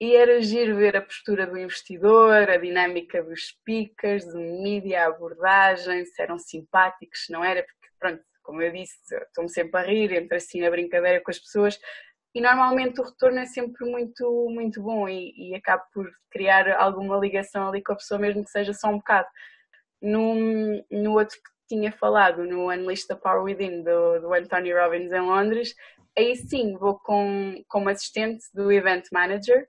e 0.00 0.14
era 0.14 0.40
giro 0.42 0.76
ver 0.76 0.96
a 0.96 1.02
postura 1.02 1.46
do 1.46 1.56
investidor, 1.56 2.50
a 2.50 2.56
dinâmica 2.56 3.22
dos 3.22 3.48
speakers, 3.48 4.26
do 4.26 4.38
mídia, 4.38 5.04
a 5.04 5.08
abordagem, 5.08 6.04
se 6.04 6.20
eram 6.20 6.38
simpáticos, 6.38 7.24
se 7.24 7.32
não 7.32 7.42
era, 7.42 7.62
porque 7.62 7.88
pronto, 7.98 8.22
como 8.42 8.62
eu 8.62 8.70
disse, 8.70 8.96
estou-me 9.14 9.48
sempre 9.48 9.80
a 9.80 9.84
rir, 9.84 10.12
entre 10.12 10.36
assim 10.36 10.60
na 10.60 10.70
brincadeira 10.70 11.22
com 11.22 11.30
as 11.30 11.38
pessoas, 11.38 11.78
e 12.34 12.40
normalmente 12.40 13.00
o 13.00 13.04
retorno 13.04 13.38
é 13.38 13.46
sempre 13.46 13.88
muito, 13.90 14.50
muito 14.50 14.82
bom 14.82 15.08
e, 15.08 15.32
e 15.34 15.54
acabo 15.54 15.82
por 15.94 16.06
criar 16.30 16.70
alguma 16.76 17.16
ligação 17.16 17.66
ali 17.66 17.82
com 17.82 17.94
a 17.94 17.96
pessoa, 17.96 18.20
mesmo 18.20 18.44
que 18.44 18.50
seja 18.50 18.74
só 18.74 18.88
um 18.88 18.98
bocado. 18.98 19.26
No, 20.02 20.34
no 20.90 21.14
outro 21.14 21.34
que 21.34 21.74
tinha 21.74 21.90
falado, 21.90 22.44
no 22.44 22.70
Unleash 22.70 23.06
the 23.06 23.14
Power 23.14 23.42
Within, 23.42 23.82
do, 23.82 24.20
do 24.20 24.34
Anthony 24.34 24.70
Robbins 24.70 25.10
em 25.10 25.20
Londres, 25.20 25.74
aí 26.16 26.36
sim 26.36 26.76
vou 26.76 26.98
com, 26.98 27.64
como 27.68 27.88
assistente 27.88 28.44
do 28.52 28.70
Event 28.70 29.06
Manager, 29.10 29.66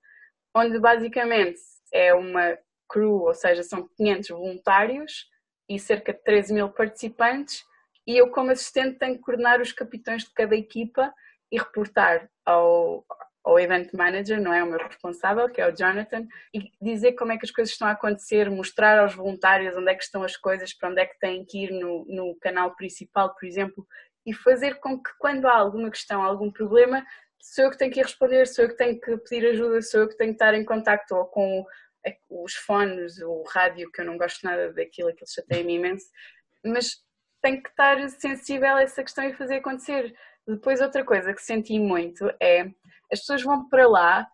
onde 0.58 0.80
basicamente 0.80 1.60
é 1.94 2.14
uma 2.14 2.58
crew, 2.90 3.22
ou 3.24 3.34
seja, 3.34 3.64
são 3.64 3.88
500 3.96 4.30
voluntários 4.30 5.28
e 5.70 5.78
cerca 5.78 6.14
de 6.14 6.24
13 6.24 6.54
mil 6.54 6.70
participantes, 6.70 7.64
e 8.06 8.18
eu 8.18 8.30
como 8.32 8.52
assistente 8.52 8.98
tenho 8.98 9.16
que 9.16 9.22
coordenar 9.22 9.62
os 9.62 9.74
capitães 9.74 10.24
de 10.24 10.34
cada 10.34 10.56
equipa 10.56 11.14
e 11.52 11.58
reportar 11.58 12.30
ao, 12.46 13.06
ao 13.44 13.60
event 13.60 13.94
manager, 13.94 14.42
não 14.42 14.54
é? 14.54 14.64
O 14.64 14.68
meu 14.68 14.80
responsável, 14.80 15.50
que 15.50 15.60
é 15.60 15.68
o 15.68 15.76
Jonathan, 15.76 16.26
e 16.54 16.72
dizer 16.82 17.14
como 17.14 17.34
é 17.34 17.38
que 17.38 17.46
as 17.46 17.52
coisas 17.52 17.74
estão 17.74 17.88
a 17.88 17.92
acontecer, 17.92 18.50
mostrar 18.50 19.00
aos 19.00 19.14
voluntários 19.14 19.76
onde 19.76 19.92
é 19.92 19.96
que 19.96 20.04
estão 20.04 20.24
as 20.24 20.38
coisas, 20.38 20.74
para 20.74 20.90
onde 20.90 21.02
é 21.02 21.06
que 21.06 21.20
têm 21.20 21.46
que 21.46 21.66
ir 21.66 21.72
no, 21.72 22.06
no 22.08 22.36
canal 22.40 22.76
principal, 22.76 23.34
por 23.36 23.46
exemplo, 23.46 23.86
e 24.26 24.34
fazer 24.34 24.80
com 24.80 25.02
que 25.02 25.12
quando 25.20 25.46
há 25.46 25.56
alguma 25.56 25.90
questão, 25.90 26.22
algum 26.24 26.52
problema, 26.52 27.06
sou 27.42 27.66
eu 27.66 27.72
que 27.72 27.78
tenho 27.78 27.92
que 27.92 28.02
responder, 28.02 28.48
sou 28.48 28.66
eu 28.66 28.70
que 28.70 28.78
tenho 28.78 29.00
que 29.00 29.18
pedir 29.18 29.48
ajuda, 29.48 29.82
sou 29.82 30.02
eu 30.02 30.10
que 30.10 30.18
tenho 30.18 30.32
que 30.32 30.36
estar 30.36 30.54
em 30.54 30.66
contacto 30.66 31.16
ou 31.16 31.26
com 31.26 31.66
os 32.30 32.54
fones, 32.56 33.20
o 33.20 33.44
rádio, 33.44 33.92
que 33.92 34.02
eu 34.02 34.06
não 34.06 34.18
gosto 34.18 34.44
nada 34.44 34.72
daquilo, 34.72 35.10
aquilo 35.10 35.30
chateia-me 35.30 35.76
imenso, 35.76 36.06
mas 36.64 36.96
tenho 37.42 37.62
que 37.62 37.70
estar 37.70 38.10
sensível 38.10 38.76
a 38.76 38.82
essa 38.82 39.04
questão 39.04 39.26
e 39.26 39.34
fazer 39.34 39.58
acontecer. 39.58 40.16
Depois, 40.48 40.80
outra 40.80 41.04
coisa 41.04 41.34
que 41.34 41.42
senti 41.42 41.78
muito 41.80 42.26
é 42.42 42.62
as 43.12 43.20
pessoas 43.20 43.44
vão 43.44 43.68
para 43.70 43.88
lá 43.88 44.28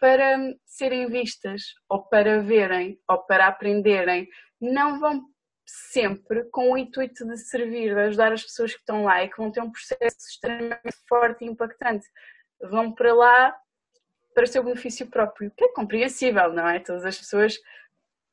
para 0.00 0.38
serem 0.64 1.08
vistas, 1.08 1.74
ou 1.88 2.02
para 2.02 2.42
verem, 2.42 2.98
ou 3.08 3.18
para 3.18 3.46
aprenderem. 3.46 4.26
Não 4.60 4.98
vão 4.98 5.26
sempre 5.66 6.44
com 6.50 6.72
o 6.72 6.78
intuito 6.78 7.24
de 7.26 7.36
servir, 7.36 7.94
de 7.94 8.00
ajudar 8.00 8.32
as 8.32 8.42
pessoas 8.42 8.72
que 8.72 8.80
estão 8.80 9.04
lá 9.04 9.22
e 9.22 9.28
que 9.28 9.36
vão 9.36 9.52
ter 9.52 9.60
um 9.60 9.70
processo 9.70 10.16
extremamente 10.28 10.96
forte 11.06 11.44
e 11.44 11.48
impactante. 11.48 12.06
Vão 12.62 12.92
para 12.92 13.14
lá 13.14 13.56
para 14.34 14.44
o 14.44 14.46
seu 14.46 14.62
benefício 14.62 15.06
próprio, 15.06 15.50
que 15.56 15.64
é 15.64 15.72
compreensível, 15.72 16.52
não 16.52 16.68
é? 16.68 16.78
Todas 16.78 17.04
as 17.04 17.18
pessoas 17.18 17.58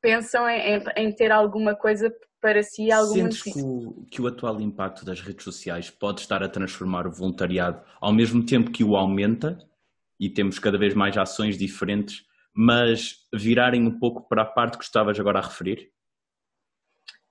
pensam 0.01 0.47
em, 0.47 0.83
em 0.95 1.11
ter 1.11 1.31
alguma 1.31 1.75
coisa 1.75 2.13
para 2.39 2.61
si, 2.61 2.91
algum 2.91 3.13
Sentes 3.13 3.41
benefício. 3.41 3.63
Que 3.63 3.87
o, 3.87 4.05
que 4.09 4.21
o 4.21 4.27
atual 4.27 4.61
impacto 4.61 5.03
das 5.03 5.21
redes 5.21 5.43
sociais 5.43 5.89
pode 5.89 6.21
estar 6.21 6.43
a 6.43 6.49
transformar 6.49 7.07
o 7.07 7.11
voluntariado 7.11 7.81
ao 7.99 8.13
mesmo 8.13 8.45
tempo 8.45 8.71
que 8.71 8.83
o 8.83 8.95
aumenta 8.95 9.57
e 10.19 10.29
temos 10.29 10.59
cada 10.59 10.77
vez 10.77 10.93
mais 10.93 11.17
ações 11.17 11.57
diferentes, 11.57 12.25
mas 12.53 13.27
virarem 13.33 13.85
um 13.85 13.99
pouco 13.99 14.27
para 14.27 14.43
a 14.43 14.45
parte 14.45 14.77
que 14.77 14.83
estavas 14.83 15.19
agora 15.19 15.39
a 15.39 15.43
referir? 15.43 15.91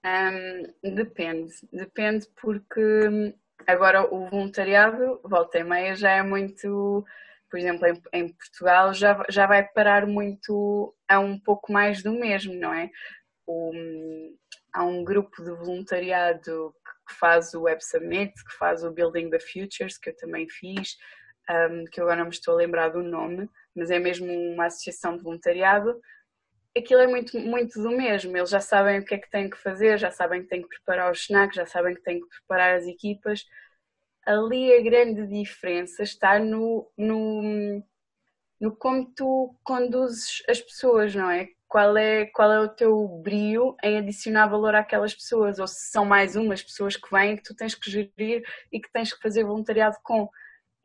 Um, 0.04 0.94
depende, 0.94 1.52
depende 1.72 2.28
porque 2.40 3.34
agora 3.66 4.02
o 4.02 4.28
voluntariado, 4.28 5.20
volta 5.24 5.58
e 5.58 5.64
meia, 5.64 5.94
já 5.94 6.10
é 6.10 6.22
muito, 6.22 7.04
por 7.50 7.58
exemplo, 7.58 7.86
em, 7.86 8.02
em, 8.12 8.28
Portugal 8.32 8.92
já, 8.92 9.24
já 9.28 9.46
vai 9.46 9.62
parar 9.62 10.06
muito 10.06 10.94
a 11.08 11.20
um 11.20 11.38
pouco 11.38 11.72
mais 11.72 12.02
do 12.02 12.12
mesmo, 12.12 12.54
não 12.54 12.72
é? 12.74 12.90
O, 13.46 13.72
há 14.72 14.84
um 14.84 15.04
grupo 15.04 15.42
de 15.42 15.50
voluntariado 15.52 16.74
que 17.08 17.14
faz 17.14 17.54
o 17.54 17.62
Web 17.62 17.84
Summit, 17.84 18.32
que 18.44 18.52
faz 18.58 18.82
o 18.82 18.90
Building 18.90 19.30
the 19.30 19.38
Futures, 19.38 19.96
que 19.96 20.10
eu 20.10 20.16
também 20.16 20.48
fiz, 20.48 20.96
um, 21.48 21.84
que 21.84 22.00
agora 22.00 22.16
não 22.16 22.24
me 22.24 22.30
estou 22.30 22.54
a 22.54 22.56
lembrar 22.56 22.88
do 22.88 23.02
nome, 23.02 23.48
mas 23.74 23.90
é 23.90 23.98
mesmo 23.98 24.26
uma 24.26 24.66
associação 24.66 25.16
de 25.16 25.22
voluntariado. 25.22 26.00
Aquilo 26.76 27.00
é 27.00 27.06
muito, 27.06 27.38
muito 27.40 27.82
do 27.82 27.90
mesmo, 27.90 28.36
eles 28.36 28.50
já 28.50 28.60
sabem 28.60 28.98
o 29.00 29.04
que 29.04 29.14
é 29.14 29.18
que 29.18 29.30
têm 29.30 29.48
que 29.48 29.56
fazer, 29.56 29.98
já 29.98 30.10
sabem 30.10 30.42
que 30.42 30.48
têm 30.48 30.62
que 30.62 30.68
preparar 30.68 31.10
os 31.10 31.20
snacks, 31.22 31.56
já 31.56 31.66
sabem 31.66 31.94
que 31.94 32.02
têm 32.02 32.20
que 32.20 32.28
preparar 32.28 32.76
as 32.76 32.86
equipas. 32.86 33.44
Ali 34.26 34.74
a 34.74 34.82
grande 34.82 35.26
diferença 35.26 36.02
está 36.02 36.38
no, 36.38 36.90
no, 36.96 37.82
no 38.60 38.76
como 38.76 39.12
tu 39.14 39.56
conduzes 39.64 40.42
as 40.48 40.60
pessoas, 40.60 41.14
não 41.14 41.30
é? 41.30 41.48
Qual, 41.68 41.96
é? 41.96 42.26
qual 42.26 42.52
é 42.52 42.60
o 42.60 42.68
teu 42.68 43.08
brio 43.22 43.76
em 43.82 43.98
adicionar 43.98 44.46
valor 44.48 44.74
àquelas 44.74 45.14
pessoas, 45.14 45.58
ou 45.58 45.66
se 45.66 45.90
são 45.90 46.04
mais 46.04 46.36
umas 46.36 46.62
pessoas 46.62 46.96
que 46.96 47.10
vêm 47.10 47.36
que 47.36 47.42
tu 47.42 47.54
tens 47.56 47.74
que 47.74 47.90
gerir 47.90 48.42
e 48.72 48.80
que 48.80 48.90
tens 48.92 49.12
que 49.12 49.20
fazer 49.22 49.44
voluntariado 49.44 49.96
com 50.02 50.28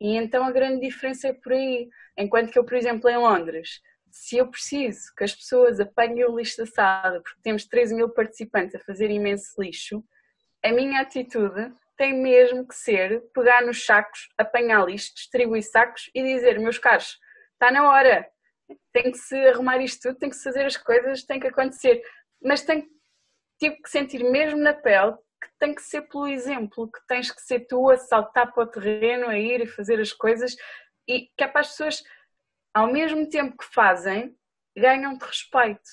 e 0.00 0.16
então 0.16 0.44
a 0.44 0.50
grande 0.50 0.80
diferença 0.80 1.28
é 1.28 1.32
por 1.32 1.52
aí. 1.52 1.88
Enquanto 2.18 2.50
que 2.50 2.58
eu, 2.58 2.64
por 2.64 2.74
exemplo, 2.74 3.08
em 3.08 3.16
Londres, 3.16 3.80
se 4.12 4.36
eu 4.36 4.46
preciso 4.46 5.12
que 5.16 5.24
as 5.24 5.34
pessoas 5.34 5.80
apanhem 5.80 6.24
o 6.24 6.36
lixo 6.36 6.58
da 6.58 6.66
sala, 6.66 7.20
porque 7.22 7.40
temos 7.42 7.64
13 7.64 7.94
mil 7.94 8.10
participantes 8.10 8.74
a 8.74 8.80
fazer 8.80 9.10
imenso 9.10 9.60
lixo, 9.60 10.04
a 10.62 10.70
minha 10.70 11.00
atitude 11.00 11.72
tem 11.96 12.12
mesmo 12.14 12.66
que 12.66 12.74
ser 12.74 13.22
pegar 13.34 13.62
nos 13.62 13.84
sacos, 13.84 14.28
apanhar 14.36 14.86
lixo, 14.86 15.14
distribuir 15.14 15.62
sacos 15.62 16.10
e 16.14 16.22
dizer, 16.22 16.58
meus 16.58 16.78
caros, 16.78 17.18
está 17.54 17.70
na 17.70 17.88
hora, 17.88 18.28
tem 18.92 19.10
que 19.10 19.18
se 19.18 19.36
arrumar 19.48 19.78
isto 19.78 20.02
tudo, 20.02 20.18
tem 20.18 20.30
que 20.30 20.36
se 20.36 20.44
fazer 20.44 20.66
as 20.66 20.76
coisas, 20.76 21.24
tem 21.24 21.40
que 21.40 21.46
acontecer. 21.46 22.02
Mas 22.42 22.62
tem, 22.62 22.86
tive 23.58 23.76
que 23.76 23.90
sentir 23.90 24.22
mesmo 24.24 24.60
na 24.60 24.74
pele 24.74 25.12
que 25.42 25.48
tem 25.58 25.74
que 25.74 25.82
ser 25.82 26.02
pelo 26.02 26.28
exemplo, 26.28 26.90
que 26.90 27.00
tens 27.08 27.30
que 27.30 27.42
ser 27.42 27.66
tu 27.66 27.90
a 27.90 27.96
saltar 27.96 28.52
para 28.52 28.62
o 28.62 28.66
terreno, 28.66 29.28
a 29.28 29.38
ir 29.38 29.60
e 29.62 29.66
fazer 29.66 29.98
as 30.00 30.12
coisas 30.12 30.54
e 31.08 31.28
que 31.36 31.44
é 31.44 31.48
para 31.48 31.62
as 31.62 31.70
pessoas, 31.70 32.02
ao 32.74 32.90
mesmo 32.90 33.28
tempo 33.28 33.56
que 33.56 33.64
fazem, 33.64 34.36
ganham-te 34.76 35.24
respeito. 35.24 35.90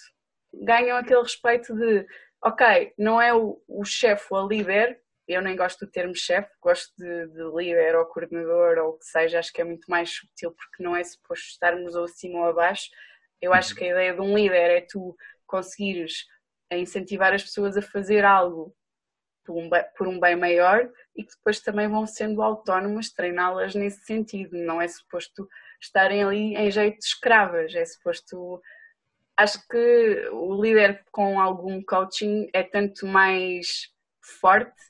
Ganham 0.53 0.97
aquele 0.97 1.21
respeito 1.21 1.75
de, 1.75 2.07
ok, 2.43 2.93
não 2.97 3.21
é 3.21 3.33
o, 3.33 3.61
o 3.67 3.83
chefe 3.83 4.25
ou 4.31 4.45
a 4.45 4.47
líder, 4.47 5.01
eu 5.27 5.43
nem 5.43 5.55
gosto 5.55 5.85
do 5.85 5.91
termo 5.91 6.15
chefe, 6.15 6.49
gosto 6.59 6.91
de, 6.97 7.27
de, 7.27 7.43
líder 7.55 7.95
ou 7.95 8.05
coordenador 8.05 8.79
ou 8.79 8.89
o 8.89 8.97
que 8.97 9.05
seja, 9.05 9.37
acho 9.37 9.53
que 9.53 9.61
é 9.61 9.63
muito 9.63 9.85
mais 9.87 10.09
subtil 10.09 10.51
porque 10.51 10.81
não 10.81 10.95
é 10.95 11.03
suposto 11.03 11.45
estarmos 11.45 11.95
ou 11.95 12.05
acima 12.05 12.39
ou 12.39 12.45
abaixo. 12.45 12.89
Eu 13.39 13.53
acho 13.53 13.75
que 13.75 13.83
a 13.83 13.89
ideia 13.89 14.13
de 14.13 14.21
um 14.21 14.35
líder 14.35 14.71
é 14.71 14.81
tu 14.81 15.15
conseguires 15.45 16.25
incentivar 16.71 17.31
as 17.31 17.43
pessoas 17.43 17.77
a 17.77 17.81
fazer 17.81 18.25
algo 18.25 18.75
por 19.45 19.55
um, 19.55 19.69
bem, 19.69 19.83
por 19.95 20.07
um 20.07 20.19
bem 20.19 20.35
maior 20.35 20.89
e 21.15 21.23
que 21.23 21.35
depois 21.35 21.59
também 21.59 21.87
vão 21.87 22.07
sendo 22.07 22.41
autónomas, 22.41 23.11
treiná-las 23.11 23.75
nesse 23.75 24.03
sentido. 24.05 24.57
Não 24.57 24.81
é 24.81 24.87
suposto 24.87 25.47
estarem 25.81 26.23
ali 26.23 26.55
em 26.55 26.71
jeito 26.71 26.99
de 26.99 27.05
escravas, 27.05 27.73
é 27.75 27.85
suposto. 27.85 28.61
Acho 29.37 29.65
que 29.67 30.29
o 30.31 30.61
líder 30.61 31.05
com 31.11 31.39
algum 31.39 31.81
coaching 31.81 32.49
é 32.53 32.61
tanto 32.63 33.05
mais 33.07 33.89
forte 34.21 34.89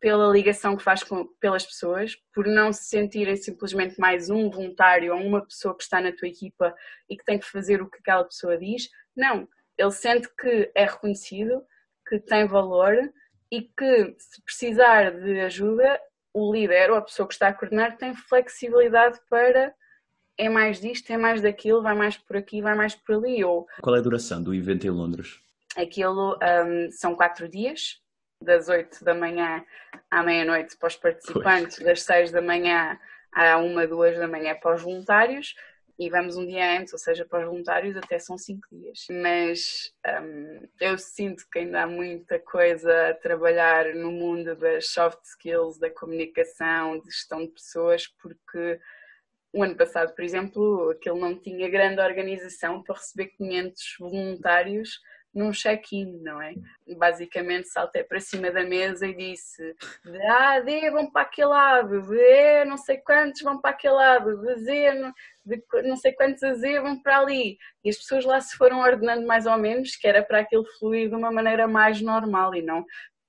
pela 0.00 0.32
ligação 0.32 0.76
que 0.76 0.82
faz 0.82 1.02
com, 1.02 1.26
pelas 1.40 1.64
pessoas, 1.64 2.16
por 2.34 2.46
não 2.46 2.72
se 2.72 2.84
sentirem 2.84 3.36
simplesmente 3.36 3.98
mais 3.98 4.28
um 4.28 4.50
voluntário 4.50 5.14
ou 5.14 5.20
uma 5.20 5.44
pessoa 5.44 5.76
que 5.76 5.82
está 5.82 6.00
na 6.00 6.12
tua 6.12 6.28
equipa 6.28 6.74
e 7.08 7.16
que 7.16 7.24
tem 7.24 7.38
que 7.38 7.46
fazer 7.46 7.80
o 7.80 7.88
que 7.88 7.98
aquela 7.98 8.24
pessoa 8.24 8.58
diz. 8.58 8.88
Não, 9.16 9.48
ele 9.78 9.90
sente 9.90 10.28
que 10.36 10.70
é 10.74 10.84
reconhecido, 10.84 11.62
que 12.06 12.18
tem 12.18 12.46
valor 12.46 12.94
e 13.50 13.62
que 13.62 14.14
se 14.18 14.42
precisar 14.42 15.10
de 15.10 15.40
ajuda, 15.40 16.00
o 16.32 16.52
líder 16.52 16.90
ou 16.90 16.98
a 16.98 17.02
pessoa 17.02 17.26
que 17.26 17.34
está 17.34 17.48
a 17.48 17.54
coordenar 17.54 17.96
tem 17.96 18.14
flexibilidade 18.14 19.18
para 19.30 19.74
é 20.38 20.48
mais 20.48 20.80
disto, 20.80 21.10
é 21.10 21.16
mais 21.16 21.40
daquilo, 21.40 21.82
vai 21.82 21.94
mais 21.94 22.16
por 22.16 22.36
aqui, 22.36 22.60
vai 22.60 22.74
mais 22.74 22.94
por 22.94 23.16
ali. 23.16 23.42
Ou... 23.44 23.66
Qual 23.80 23.96
é 23.96 23.98
a 23.98 24.02
duração 24.02 24.42
do 24.42 24.54
evento 24.54 24.86
em 24.86 24.90
Londres? 24.90 25.40
Aquilo 25.76 26.36
um, 26.36 26.90
são 26.90 27.14
quatro 27.14 27.48
dias, 27.48 28.00
das 28.42 28.68
8 28.68 29.04
da 29.04 29.14
manhã 29.14 29.64
à 30.10 30.22
meia-noite 30.22 30.76
para 30.76 30.88
os 30.88 30.96
participantes, 30.96 31.76
pois. 31.76 31.86
das 31.86 32.02
6 32.02 32.30
da 32.32 32.42
manhã 32.42 32.98
à 33.32 33.58
1, 33.58 33.86
2 33.88 34.18
da 34.18 34.28
manhã 34.28 34.54
para 34.54 34.74
os 34.74 34.82
voluntários 34.82 35.54
e 35.98 36.10
vamos 36.10 36.36
um 36.36 36.46
dia 36.46 36.78
antes, 36.78 36.92
ou 36.92 36.98
seja, 36.98 37.24
para 37.24 37.40
os 37.40 37.46
voluntários 37.46 37.96
até 37.96 38.18
são 38.18 38.36
5 38.36 38.66
dias. 38.70 39.06
Mas 39.10 39.92
um, 40.22 40.68
eu 40.78 40.98
sinto 40.98 41.44
que 41.50 41.60
ainda 41.60 41.82
há 41.82 41.86
muita 41.86 42.38
coisa 42.38 43.08
a 43.08 43.14
trabalhar 43.14 43.94
no 43.94 44.12
mundo 44.12 44.54
das 44.54 44.88
soft 44.88 45.22
skills, 45.24 45.78
da 45.78 45.90
comunicação, 45.90 46.98
de 47.00 47.06
gestão 47.06 47.46
de 47.46 47.52
pessoas, 47.52 48.06
porque 48.06 48.78
o 49.52 49.62
ano 49.62 49.76
passado, 49.76 50.14
por 50.14 50.24
exemplo, 50.24 50.90
aquele 50.90 51.18
não 51.18 51.38
tinha 51.38 51.68
grande 51.68 52.00
organização 52.00 52.82
para 52.82 52.96
receber 52.96 53.28
500 53.36 53.96
voluntários 53.98 55.00
num 55.36 55.52
check-in, 55.52 56.18
não 56.22 56.40
é? 56.40 56.54
Basicamente 56.96 57.68
saltei 57.68 58.02
para 58.02 58.18
cima 58.18 58.50
da 58.50 58.64
mesa 58.64 59.06
e 59.06 59.14
disse 59.14 59.76
de 60.02 60.22
A 60.22 60.60
D 60.60 60.90
vão 60.90 61.10
para 61.10 61.22
aquele 61.22 61.48
lado, 61.48 62.00
de 62.00 62.64
não 62.64 62.78
sei 62.78 62.96
quantos 62.98 63.42
vão 63.42 63.60
para 63.60 63.70
aquele 63.70 63.94
lado, 63.94 64.40
de 64.40 64.54
Z 64.56 65.12
de 65.44 65.62
não 65.84 65.96
sei 65.96 66.12
quantos 66.12 66.42
a 66.42 66.54
Z 66.54 66.80
vão 66.80 67.00
para 67.02 67.18
ali. 67.18 67.58
E 67.84 67.90
as 67.90 67.98
pessoas 67.98 68.24
lá 68.24 68.40
se 68.40 68.56
foram 68.56 68.80
ordenando 68.80 69.26
mais 69.26 69.46
ou 69.46 69.58
menos, 69.58 69.94
que 69.94 70.08
era 70.08 70.22
para 70.22 70.40
aquilo 70.40 70.64
fluir 70.78 71.10
de 71.10 71.14
uma 71.14 71.30
maneira 71.30 71.68
mais 71.68 72.00
normal 72.00 72.54
e 72.54 72.62
não 72.62 72.84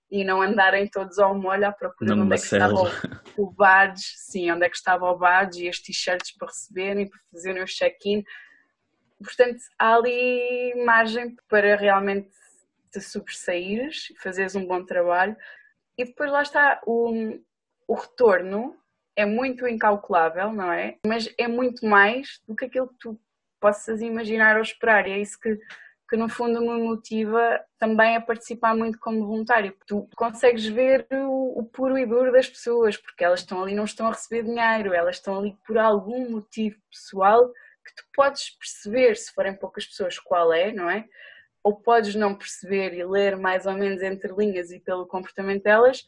e 0.10 0.24
não 0.24 0.42
andarem 0.42 0.88
todos 0.88 1.20
ao 1.20 1.36
molho 1.36 1.68
à 1.68 1.72
procura 1.72 2.14
de 2.14 2.20
onde 2.20 2.34
é 2.34 2.38
que 2.38 2.44
estava 2.44 2.76
o, 2.76 3.44
o 3.44 3.52
badge, 3.52 4.14
sim, 4.16 4.52
onde 4.52 4.66
é 4.66 4.70
que 4.70 4.78
estava 4.78 5.10
o 5.10 5.18
badge 5.18 5.66
e 5.66 5.70
as 5.70 5.80
t-shirts 5.80 6.36
para 6.38 6.48
receberem, 6.48 7.10
para 7.10 7.20
fazerem 7.32 7.64
o 7.64 7.66
check-in. 7.66 8.24
Portanto, 9.22 9.60
há 9.78 9.96
ali 9.96 10.74
margem 10.86 11.36
para 11.50 11.76
realmente 11.76 12.30
te 12.92 13.02
sobressaíres, 13.02 14.08
fazeres 14.22 14.56
um 14.56 14.66
bom 14.66 14.86
trabalho. 14.86 15.36
E 15.98 16.06
depois 16.06 16.32
lá 16.32 16.42
está 16.42 16.82
o, 16.86 17.40
o 17.88 17.94
retorno. 17.94 18.78
É 19.16 19.26
muito 19.26 19.68
incalculável, 19.68 20.54
não 20.54 20.72
é? 20.72 20.98
Mas 21.06 21.28
é 21.40 21.48
muito 21.48 21.86
mais 21.86 22.40
do 22.48 22.56
que 22.56 22.66
aquilo 22.66 22.88
que 22.88 22.98
tu 23.00 23.20
possas 23.60 24.00
imaginar 24.00 24.58
ou 24.58 24.62
esperar. 24.62 25.08
E 25.08 25.12
é 25.12 25.20
isso 25.20 25.40
que, 25.40 25.58
que 26.10 26.16
no 26.16 26.30
fundo 26.30 26.62
me 26.62 26.82
motiva 26.82 27.60
também 27.78 28.16
a 28.16 28.22
participar 28.22 28.76
muito 28.76 28.98
como 29.00 29.26
voluntário. 29.26 29.76
Tu 29.86 30.08
consegues 30.16 30.66
ver 30.66 31.06
o, 31.12 31.60
o 31.60 31.66
puro 31.66 31.98
e 31.98 32.06
duro 32.06 32.32
das 32.32 32.48
pessoas, 32.48 32.96
porque 32.96 33.24
elas 33.24 33.42
estão 33.42 33.62
ali 33.62 33.76
não 33.76 33.84
estão 33.84 34.08
a 34.08 34.12
receber 34.12 34.44
dinheiro, 34.44 34.94
elas 34.94 35.18
estão 35.18 35.38
ali 35.38 35.58
por 35.66 35.78
algum 35.78 36.30
motivo 36.32 36.78
pessoal 36.90 37.52
que 37.86 37.96
tu 37.96 38.04
podes 38.14 38.52
perceber, 38.52 39.16
se 39.16 39.34
forem 39.34 39.56
poucas 39.56 39.86
pessoas, 39.86 40.20
qual 40.20 40.54
é, 40.54 40.72
não 40.72 40.90
é? 40.90 41.06
Ou 41.64 41.76
podes 41.76 42.16
não 42.16 42.36
perceber 42.36 42.94
e 42.94 43.06
ler 43.06 43.38
mais 43.38 43.66
ou 43.66 43.74
menos 43.74 44.02
entre 44.02 44.34
linhas 44.34 44.72
e 44.72 44.80
pelo 44.80 45.08
comportamento 45.08 45.64
delas, 45.64 46.06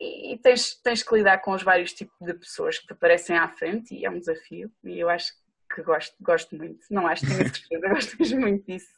e 0.00 0.38
tens, 0.42 0.74
tens 0.80 1.02
que 1.02 1.14
lidar 1.14 1.38
com 1.38 1.52
os 1.52 1.62
vários 1.62 1.92
tipos 1.92 2.16
de 2.20 2.32
pessoas 2.34 2.78
que 2.78 2.86
te 2.86 2.92
aparecem 2.92 3.36
à 3.36 3.48
frente, 3.48 3.94
e 3.94 4.04
é 4.04 4.10
um 4.10 4.18
desafio, 4.18 4.70
e 4.84 4.98
eu 4.98 5.08
acho 5.08 5.32
que 5.74 5.82
gosto, 5.82 6.14
gosto 6.20 6.56
muito. 6.56 6.86
Não 6.90 7.06
acho, 7.06 7.26
tenho 7.26 7.42
a 7.42 7.48
certeza, 7.48 7.88
gosto 7.88 8.36
muito 8.36 8.66
disso. 8.66 8.97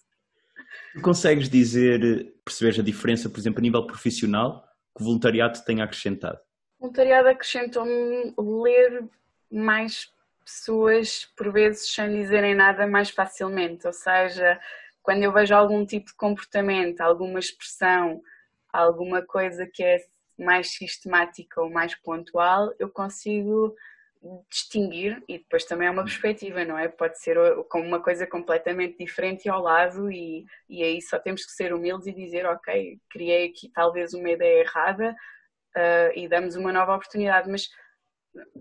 Consegues 1.03 1.49
dizer, 1.49 2.35
perceberes 2.45 2.79
a 2.79 2.83
diferença, 2.83 3.29
por 3.29 3.39
exemplo, 3.39 3.61
a 3.61 3.63
nível 3.63 3.87
profissional, 3.87 4.65
que 4.97 5.03
o 5.03 5.05
voluntariado 5.05 5.65
tem 5.65 5.81
acrescentado? 5.81 6.39
O 6.79 6.83
voluntariado 6.83 7.29
acrescentou-me 7.29 8.35
ler 8.39 9.05
mais 9.51 10.13
pessoas, 10.45 11.27
por 11.37 11.53
vezes, 11.53 11.93
sem 11.93 12.11
dizerem 12.23 12.55
nada 12.55 12.87
mais 12.87 13.11
facilmente. 13.11 13.87
Ou 13.87 13.93
seja, 13.93 14.59
quando 15.03 15.23
eu 15.23 15.33
vejo 15.33 15.55
algum 15.55 15.85
tipo 15.87 16.07
de 16.07 16.15
comportamento, 16.15 17.01
alguma 17.01 17.39
expressão, 17.39 18.21
alguma 18.73 19.23
coisa 19.23 19.67
que 19.67 19.83
é 19.83 20.05
mais 20.39 20.73
sistemática 20.73 21.61
ou 21.61 21.71
mais 21.71 21.95
pontual, 21.95 22.73
eu 22.79 22.89
consigo 22.89 23.75
distinguir 24.51 25.23
e 25.27 25.39
depois 25.39 25.65
também 25.65 25.89
é 25.89 25.91
uma 25.91 26.05
perspectiva, 26.05 26.65
não 26.65 26.79
é? 26.79 26.89
Pode 26.89 27.19
ser 27.19 27.37
como 27.69 27.85
uma 27.85 28.03
coisa 28.03 28.27
completamente 28.27 28.99
diferente 28.99 29.49
ao 29.49 29.63
lado 29.63 30.11
e, 30.11 30.45
e 30.69 30.83
aí 30.83 31.01
só 31.01 31.19
temos 31.19 31.45
que 31.45 31.53
ser 31.53 31.73
humildes 31.73 32.07
e 32.07 32.13
dizer, 32.13 32.45
ok, 32.47 32.99
criei 33.09 33.49
aqui 33.49 33.71
talvez 33.73 34.13
uma 34.13 34.31
ideia 34.31 34.61
errada 34.61 35.17
uh, 35.77 36.19
e 36.19 36.29
damos 36.29 36.55
uma 36.55 36.73
nova 36.73 36.95
oportunidade, 36.95 37.51
mas 37.51 37.69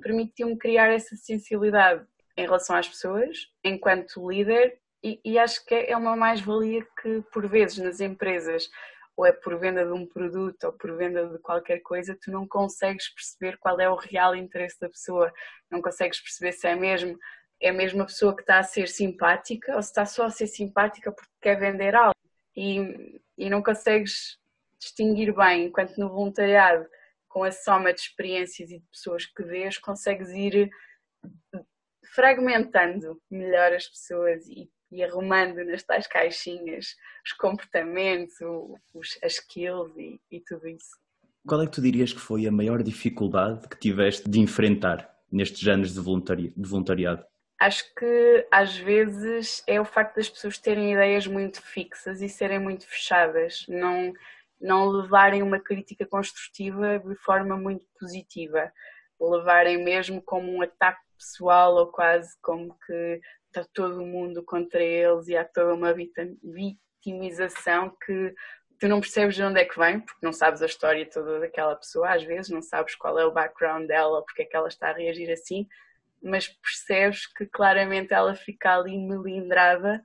permitiu-me 0.01 0.57
criar 0.57 0.87
essa 0.87 1.15
sensibilidade 1.15 2.05
em 2.37 2.43
relação 2.43 2.75
às 2.75 2.87
pessoas, 2.87 3.47
enquanto 3.63 4.29
líder, 4.29 4.79
e, 5.03 5.19
e 5.23 5.37
acho 5.37 5.65
que 5.65 5.75
é 5.75 5.95
uma 5.95 6.15
mais-valia 6.15 6.85
que, 7.01 7.21
por 7.33 7.47
vezes, 7.47 7.77
nas 7.77 7.99
empresas, 7.99 8.69
ou 9.19 9.25
é 9.25 9.33
por 9.33 9.59
venda 9.59 9.85
de 9.85 9.91
um 9.91 10.07
produto 10.07 10.63
ou 10.63 10.71
por 10.71 10.95
venda 10.95 11.27
de 11.27 11.37
qualquer 11.39 11.79
coisa, 11.81 12.17
tu 12.21 12.31
não 12.31 12.47
consegues 12.47 13.13
perceber 13.13 13.57
qual 13.57 13.77
é 13.77 13.89
o 13.89 13.95
real 13.95 14.33
interesse 14.33 14.79
da 14.79 14.87
pessoa, 14.87 15.29
não 15.69 15.81
consegues 15.81 16.21
perceber 16.21 16.53
se 16.53 16.65
é 16.65 16.73
mesmo 16.73 17.19
é 17.61 17.67
a 17.67 17.73
mesma 17.73 18.05
pessoa 18.05 18.33
que 18.33 18.43
está 18.43 18.59
a 18.59 18.63
ser 18.63 18.87
simpática 18.87 19.75
ou 19.75 19.81
se 19.81 19.89
está 19.89 20.05
só 20.05 20.23
a 20.23 20.29
ser 20.29 20.47
simpática 20.47 21.11
porque 21.11 21.33
quer 21.41 21.59
vender 21.59 21.93
algo. 21.93 22.15
E, 22.55 23.19
e 23.37 23.49
não 23.49 23.61
consegues 23.61 24.37
distinguir 24.79 25.35
bem, 25.35 25.65
enquanto 25.65 25.97
no 25.97 26.07
voluntariado 26.07 26.87
com 27.27 27.43
a 27.43 27.51
soma 27.51 27.93
de 27.93 27.99
experiências 27.99 28.71
e 28.71 28.79
de 28.79 28.85
pessoas 28.85 29.25
que 29.25 29.43
vês, 29.43 29.77
consegues 29.77 30.29
ir 30.29 30.69
fragmentando 32.15 33.21
melhor 33.29 33.73
as 33.73 33.85
pessoas 33.85 34.47
e, 34.47 34.71
e 34.91 35.03
arrumando 35.03 35.63
nas 35.65 35.83
tais 35.83 36.07
caixinhas 36.07 36.95
os 37.25 37.33
comportamentos, 37.33 38.35
os, 38.93 39.17
as 39.23 39.33
skills 39.33 39.95
e, 39.97 40.19
e 40.31 40.39
tudo 40.41 40.67
isso. 40.67 40.97
Qual 41.47 41.61
é 41.61 41.65
que 41.65 41.71
tu 41.71 41.81
dirias 41.81 42.13
que 42.13 42.19
foi 42.19 42.45
a 42.47 42.51
maior 42.51 42.83
dificuldade 42.83 43.67
que 43.67 43.79
tiveste 43.79 44.29
de 44.29 44.39
enfrentar 44.39 45.09
nestes 45.31 45.67
anos 45.67 45.93
de, 45.93 45.99
voluntari 45.99 46.53
de 46.55 46.69
voluntariado? 46.69 47.23
Acho 47.59 47.83
que 47.93 48.47
às 48.51 48.77
vezes 48.77 49.63
é 49.67 49.79
o 49.81 49.85
facto 49.85 50.15
das 50.15 50.29
pessoas 50.29 50.57
terem 50.57 50.93
ideias 50.93 51.27
muito 51.27 51.61
fixas 51.61 52.21
e 52.21 52.29
serem 52.29 52.59
muito 52.59 52.87
fechadas, 52.87 53.65
não 53.67 54.13
não 54.61 54.89
levarem 54.89 55.41
uma 55.41 55.59
crítica 55.59 56.05
construtiva 56.05 56.99
de 56.99 57.15
forma 57.15 57.55
muito 57.55 57.85
positiva, 57.97 58.71
levarem 59.19 59.83
mesmo 59.83 60.21
como 60.21 60.51
um 60.51 60.61
ataque 60.61 60.99
pessoal 61.17 61.75
ou 61.75 61.87
quase 61.87 62.35
como 62.41 62.77
que 62.85 63.21
está 63.49 63.65
todo 63.73 64.05
mundo 64.05 64.43
contra 64.43 64.81
eles 64.81 65.27
e 65.27 65.35
há 65.35 65.43
toda 65.43 65.73
uma 65.73 65.93
vitimização 65.93 67.95
que 68.05 68.33
tu 68.79 68.87
não 68.87 69.01
percebes 69.01 69.35
de 69.35 69.43
onde 69.43 69.59
é 69.59 69.65
que 69.65 69.77
vem, 69.77 69.99
porque 69.99 70.25
não 70.25 70.31
sabes 70.31 70.61
a 70.61 70.65
história 70.65 71.09
toda 71.09 71.39
daquela 71.39 71.75
pessoa, 71.75 72.13
às 72.13 72.23
vezes 72.23 72.49
não 72.49 72.61
sabes 72.61 72.95
qual 72.95 73.19
é 73.19 73.25
o 73.25 73.31
background 73.31 73.87
dela, 73.87 74.23
porque 74.23 74.43
é 74.43 74.45
que 74.45 74.55
ela 74.55 74.69
está 74.69 74.89
a 74.89 74.93
reagir 74.93 75.29
assim, 75.31 75.67
mas 76.23 76.47
percebes 76.47 77.27
que 77.27 77.45
claramente 77.45 78.13
ela 78.13 78.35
fica 78.35 78.75
ali 78.75 78.97
melindrada 78.97 80.01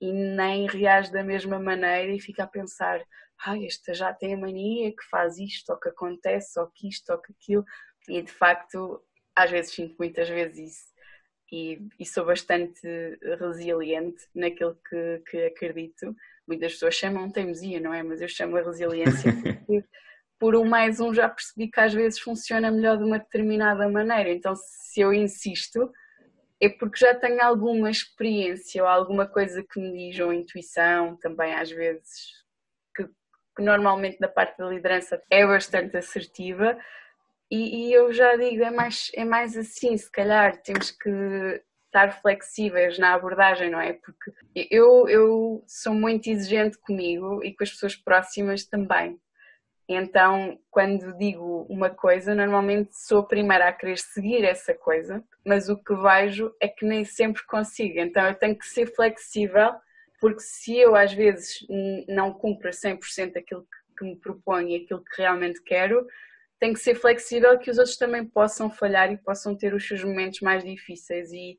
e 0.00 0.12
nem 0.12 0.66
reage 0.66 1.12
da 1.12 1.24
mesma 1.24 1.58
maneira 1.58 2.12
e 2.12 2.20
fica 2.20 2.44
a 2.44 2.48
pensar, 2.48 3.02
ah, 3.44 3.58
esta 3.58 3.92
já 3.92 4.12
tem 4.12 4.34
a 4.34 4.38
mania 4.38 4.90
que 4.90 5.04
faz 5.10 5.38
isto, 5.38 5.70
ou 5.70 5.78
que 5.78 5.88
acontece, 5.88 6.58
ou 6.60 6.68
que 6.68 6.88
isto, 6.88 7.10
ou 7.10 7.18
que 7.18 7.32
aquilo, 7.32 7.64
e 8.08 8.22
de 8.22 8.30
facto, 8.30 9.02
às 9.34 9.50
vezes 9.50 9.72
sinto 9.72 9.96
muitas 9.98 10.28
vezes 10.28 10.72
isso. 10.72 10.91
E, 11.52 11.86
e 12.00 12.06
sou 12.06 12.24
bastante 12.24 12.80
resiliente 13.38 14.24
naquilo 14.34 14.74
que, 14.88 15.22
que 15.28 15.44
acredito. 15.44 16.16
Muitas 16.48 16.72
pessoas 16.72 16.94
chamam 16.94 17.30
teimosia, 17.30 17.78
não 17.78 17.92
é? 17.92 18.02
Mas 18.02 18.22
eu 18.22 18.28
chamo 18.28 18.56
a 18.56 18.62
resiliência 18.62 19.30
porque 19.66 19.84
por 20.42 20.56
um 20.56 20.64
mais 20.64 20.98
um 20.98 21.14
já 21.14 21.28
percebi 21.28 21.70
que 21.70 21.78
às 21.78 21.94
vezes 21.94 22.18
funciona 22.18 22.68
melhor 22.68 22.98
de 22.98 23.04
uma 23.04 23.20
determinada 23.20 23.88
maneira. 23.88 24.28
Então, 24.28 24.54
se 24.56 25.00
eu 25.00 25.12
insisto, 25.12 25.88
é 26.60 26.68
porque 26.68 26.98
já 26.98 27.14
tenho 27.14 27.40
alguma 27.40 27.88
experiência 27.88 28.82
ou 28.82 28.88
alguma 28.88 29.24
coisa 29.24 29.62
que 29.62 29.78
me 29.78 29.92
diz, 29.92 30.18
ou 30.18 30.32
intuição 30.32 31.16
também 31.16 31.54
às 31.54 31.70
vezes, 31.70 32.44
que, 32.92 33.04
que 33.04 33.62
normalmente 33.62 34.18
da 34.18 34.26
parte 34.26 34.58
da 34.58 34.68
liderança 34.68 35.22
é 35.30 35.46
bastante 35.46 35.96
assertiva. 35.96 36.76
E, 37.52 37.88
e, 37.88 37.92
eu 37.92 38.10
já 38.14 38.34
digo, 38.34 38.64
é 38.64 38.70
mais, 38.70 39.10
é 39.14 39.26
mais 39.26 39.58
assim, 39.58 39.94
se 39.94 40.10
calhar 40.10 40.56
temos 40.62 40.90
que 40.90 41.10
estar 41.84 42.10
flexíveis 42.22 42.98
na 42.98 43.12
abordagem, 43.12 43.68
não 43.70 43.78
é? 43.78 43.92
Porque 43.92 44.32
eu, 44.70 45.06
eu 45.06 45.62
sou 45.66 45.92
muito 45.92 46.30
exigente 46.30 46.78
comigo 46.78 47.44
e 47.44 47.54
com 47.54 47.62
as 47.62 47.70
pessoas 47.70 47.94
próximas 47.94 48.64
também. 48.64 49.20
Então, 49.86 50.58
quando 50.70 51.14
digo 51.18 51.66
uma 51.68 51.90
coisa, 51.90 52.34
normalmente 52.34 52.96
sou 52.96 53.18
a 53.18 53.26
primeira 53.26 53.68
a 53.68 53.72
querer 53.72 53.98
seguir 53.98 54.46
essa 54.46 54.72
coisa, 54.72 55.22
mas 55.44 55.68
o 55.68 55.76
que 55.76 55.94
vejo 55.94 56.54
é 56.58 56.66
que 56.66 56.86
nem 56.86 57.04
sempre 57.04 57.44
consigo. 57.44 58.00
Então, 58.00 58.26
eu 58.26 58.34
tenho 58.34 58.56
que 58.56 58.64
ser 58.64 58.86
flexível, 58.94 59.74
porque 60.18 60.40
se 60.40 60.78
eu 60.78 60.96
às 60.96 61.12
vezes 61.12 61.58
não 62.08 62.32
cumpro 62.32 62.70
100% 62.70 63.36
aquilo 63.36 63.66
que 63.98 64.04
me 64.06 64.16
proponho 64.16 64.68
e 64.68 64.76
aquilo 64.76 65.04
que 65.04 65.20
realmente 65.20 65.62
quero, 65.62 66.06
tenho 66.62 66.74
que 66.74 66.80
ser 66.80 66.94
flexível 66.94 67.58
que 67.58 67.72
os 67.72 67.76
outros 67.76 67.96
também 67.96 68.24
possam 68.24 68.70
falhar 68.70 69.10
e 69.10 69.16
possam 69.16 69.52
ter 69.52 69.74
os 69.74 69.84
seus 69.84 70.04
momentos 70.04 70.38
mais 70.42 70.62
difíceis 70.62 71.32
e, 71.32 71.58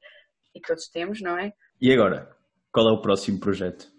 e 0.56 0.62
todos 0.62 0.88
temos, 0.88 1.20
não 1.20 1.38
é? 1.38 1.52
E 1.82 1.92
agora, 1.92 2.34
qual 2.72 2.88
é 2.88 2.92
o 2.94 3.02
próximo 3.02 3.38
projeto? 3.38 3.92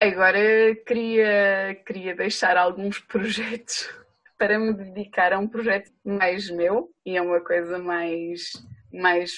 Agora 0.00 0.38
queria, 0.86 1.74
queria 1.84 2.14
deixar 2.14 2.56
alguns 2.56 3.00
projetos 3.00 3.90
para 4.38 4.56
me 4.56 4.72
dedicar 4.72 5.32
a 5.32 5.38
um 5.40 5.48
projeto 5.48 5.90
mais 6.04 6.48
meu 6.48 6.94
e 7.04 7.18
a 7.18 7.24
uma 7.24 7.40
coisa 7.40 7.80
mais, 7.80 8.52
mais 8.92 9.32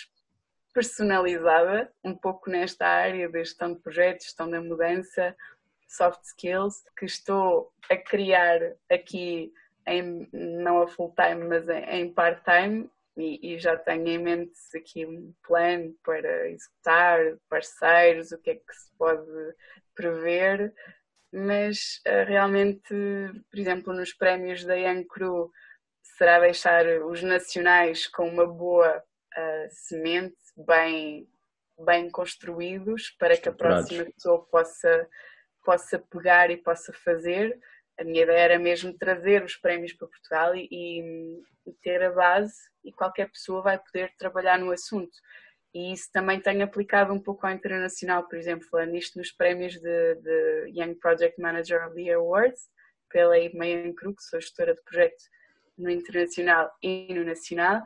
personalizada, 0.74 1.90
um 2.04 2.14
pouco 2.14 2.50
nesta 2.50 2.86
área 2.86 3.30
de 3.30 3.38
gestão 3.38 3.72
de 3.72 3.80
projetos, 3.80 4.26
gestão 4.26 4.50
da 4.50 4.60
mudança, 4.60 5.34
soft 5.88 6.22
skills, 6.24 6.82
que 6.98 7.06
estou 7.06 7.72
a 7.90 7.96
criar 7.96 8.60
aqui 8.90 9.50
em, 9.88 10.28
não 10.33 10.83
a 10.83 10.88
full 10.88 11.14
time, 11.14 11.45
mas 11.45 11.68
em, 11.68 11.85
em 11.85 12.12
part 12.12 12.42
time 12.45 12.90
e, 13.16 13.54
e, 13.54 13.59
já 13.59 13.76
tenho 13.76 14.07
em 14.07 14.18
mente 14.18 14.52
aqui 14.76 15.04
um 15.04 15.35
plano 15.42 15.92
para 16.04 16.49
executar, 16.49 17.18
parceiros, 17.49 18.30
o 18.30 18.39
que 18.39 18.50
é 18.50 18.54
que 18.54 18.73
se 18.73 18.97
pode 18.97 19.26
prever, 19.95 20.73
mas 21.32 22.00
uh, 22.06 22.25
realmente, 22.26 22.89
por 23.50 23.58
exemplo, 23.58 23.93
nos 23.93 24.12
prémios 24.12 24.65
da 24.65 24.75
Young 24.75 25.04
Crew 25.04 25.50
será 26.17 26.39
deixar 26.39 26.86
os 27.04 27.23
nacionais 27.23 28.06
com 28.06 28.28
uma 28.28 28.47
boa 28.47 28.99
uh, 28.99 29.69
semente, 29.71 30.36
bem, 30.56 31.28
bem 31.84 32.10
construídos, 32.10 33.10
para 33.19 33.36
que 33.36 33.49
a 33.49 33.52
próxima 33.52 34.04
pessoa 34.04 34.45
possa, 34.47 35.08
possa 35.65 35.99
pegar 35.99 36.50
e 36.50 36.56
possa 36.56 36.93
fazer. 36.93 37.58
A 37.99 38.04
minha 38.04 38.23
ideia 38.23 38.39
era 38.39 38.58
mesmo 38.58 38.97
trazer 38.97 39.43
os 39.43 39.56
prémios 39.56 39.93
para 39.93 40.08
Portugal 40.08 40.54
e, 40.54 40.69
e 41.67 41.73
ter 41.82 42.02
a 42.02 42.13
base 42.13 42.54
e 42.84 42.93
qualquer 42.93 43.30
pessoa 43.30 43.63
vai 43.63 43.78
poder 43.78 44.15
trabalhar 44.17 44.58
no 44.58 44.71
assunto. 44.71 45.17
E 45.75 45.93
isso 45.93 46.08
também 46.13 46.41
tenho 46.41 46.65
aplicado 46.65 47.13
um 47.13 47.21
pouco 47.21 47.47
ao 47.47 47.52
internacional, 47.52 48.26
por 48.26 48.39
exemplo, 48.39 48.67
falando 48.69 48.93
nisto 48.93 49.19
nos 49.19 49.30
prémios 49.30 49.75
de, 49.75 50.15
de 50.15 50.73
Young 50.75 50.95
Project 50.95 51.41
Manager 51.41 51.87
of 51.87 51.95
the 51.95 52.02
Year 52.02 52.19
Awards, 52.19 52.69
pela 53.11 53.39
Imean 53.39 53.93
Cru, 53.93 54.15
que 54.15 54.23
sou 54.23 54.41
gestora 54.41 54.75
de 54.75 54.82
projeto 54.82 55.23
no 55.76 55.91
internacional 55.91 56.71
e 56.82 57.13
no 57.13 57.25
nacional, 57.25 57.82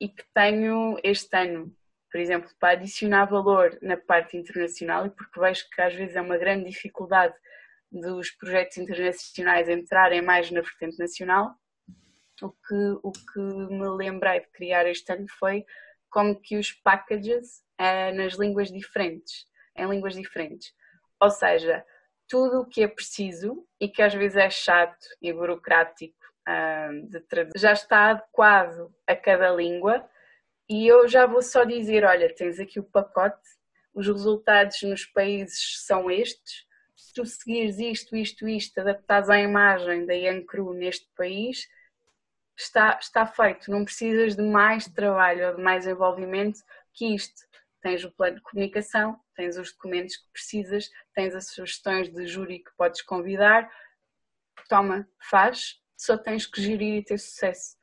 e 0.00 0.08
que 0.08 0.24
tenho 0.34 0.98
este 1.02 1.36
ano, 1.36 1.74
por 2.10 2.20
exemplo, 2.20 2.50
para 2.58 2.72
adicionar 2.72 3.26
valor 3.26 3.78
na 3.82 3.96
parte 3.96 4.36
internacional, 4.36 5.06
e 5.06 5.10
porque 5.10 5.38
vejo 5.38 5.68
que 5.70 5.80
às 5.80 5.94
vezes 5.94 6.16
é 6.16 6.20
uma 6.20 6.38
grande 6.38 6.70
dificuldade 6.70 7.34
dos 8.00 8.30
projetos 8.30 8.78
internacionais 8.78 9.68
entrarem 9.68 10.22
mais 10.22 10.50
na 10.50 10.60
vertente 10.60 10.98
nacional, 10.98 11.54
o 12.42 12.50
que, 12.50 12.98
o 13.02 13.12
que 13.12 13.40
me 13.40 13.88
lembrei 13.88 14.40
de 14.40 14.48
criar 14.48 14.86
este 14.86 15.10
ano 15.12 15.26
foi 15.38 15.64
como 16.10 16.40
que 16.40 16.56
os 16.56 16.72
packages 16.72 17.62
uh, 17.80 18.14
nas 18.14 18.34
línguas 18.34 18.70
diferentes, 18.70 19.46
em 19.76 19.88
línguas 19.88 20.14
diferentes. 20.14 20.72
Ou 21.20 21.30
seja, 21.30 21.84
tudo 22.28 22.60
o 22.60 22.66
que 22.66 22.82
é 22.82 22.88
preciso 22.88 23.66
e 23.80 23.88
que 23.88 24.02
às 24.02 24.14
vezes 24.14 24.36
é 24.36 24.50
chato 24.50 25.06
e 25.20 25.32
burocrático 25.32 26.16
uh, 26.48 27.08
de 27.08 27.20
traduzir, 27.20 27.58
já 27.58 27.72
está 27.72 28.10
adequado 28.10 28.92
a 29.06 29.16
cada 29.16 29.50
língua 29.50 30.08
e 30.68 30.86
eu 30.86 31.06
já 31.08 31.26
vou 31.26 31.42
só 31.42 31.64
dizer, 31.64 32.04
olha, 32.04 32.34
tens 32.34 32.58
aqui 32.58 32.80
o 32.80 32.84
pacote, 32.84 33.48
os 33.94 34.06
resultados 34.06 34.82
nos 34.82 35.06
países 35.06 35.84
são 35.86 36.10
estes, 36.10 36.65
tu 37.16 37.24
seguires 37.24 37.78
isto, 37.78 38.14
isto, 38.14 38.46
isto, 38.46 38.78
adaptares 38.78 39.30
à 39.30 39.40
imagem 39.40 40.04
da 40.04 40.12
Yancru 40.12 40.74
neste 40.74 41.08
país, 41.16 41.66
está, 42.54 42.98
está 43.00 43.26
feito, 43.26 43.70
não 43.70 43.86
precisas 43.86 44.36
de 44.36 44.42
mais 44.42 44.86
trabalho 44.86 45.48
ou 45.48 45.56
de 45.56 45.62
mais 45.62 45.86
envolvimento 45.86 46.60
que 46.92 47.14
isto. 47.14 47.40
Tens 47.80 48.04
o 48.04 48.10
plano 48.10 48.36
de 48.36 48.42
comunicação, 48.42 49.18
tens 49.34 49.56
os 49.56 49.72
documentos 49.72 50.18
que 50.18 50.30
precisas, 50.30 50.90
tens 51.14 51.34
as 51.34 51.48
sugestões 51.48 52.12
de 52.12 52.26
júri 52.26 52.58
que 52.58 52.70
podes 52.76 53.00
convidar, 53.00 53.70
toma, 54.68 55.08
faz, 55.18 55.80
só 55.96 56.18
tens 56.18 56.44
que 56.46 56.60
gerir 56.60 56.96
e 56.96 57.04
ter 57.04 57.18
sucesso. 57.18 57.76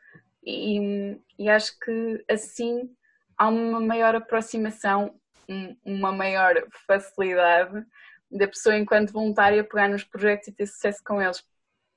E, 0.43 1.17
e 1.39 1.49
acho 1.49 1.79
que 1.79 2.23
assim 2.29 2.95
há 3.35 3.47
uma 3.47 3.79
maior 3.79 4.13
aproximação, 4.13 5.19
uma 5.83 6.11
maior 6.11 6.53
facilidade 6.85 7.83
da 8.33 8.47
pessoa 8.47 8.77
enquanto 8.77 9.13
voluntária 9.13 9.63
pegar 9.63 9.87
nos 9.87 10.03
projetos 10.03 10.47
e 10.47 10.51
ter 10.51 10.65
sucesso 10.65 11.01
com 11.03 11.21
eles, 11.21 11.43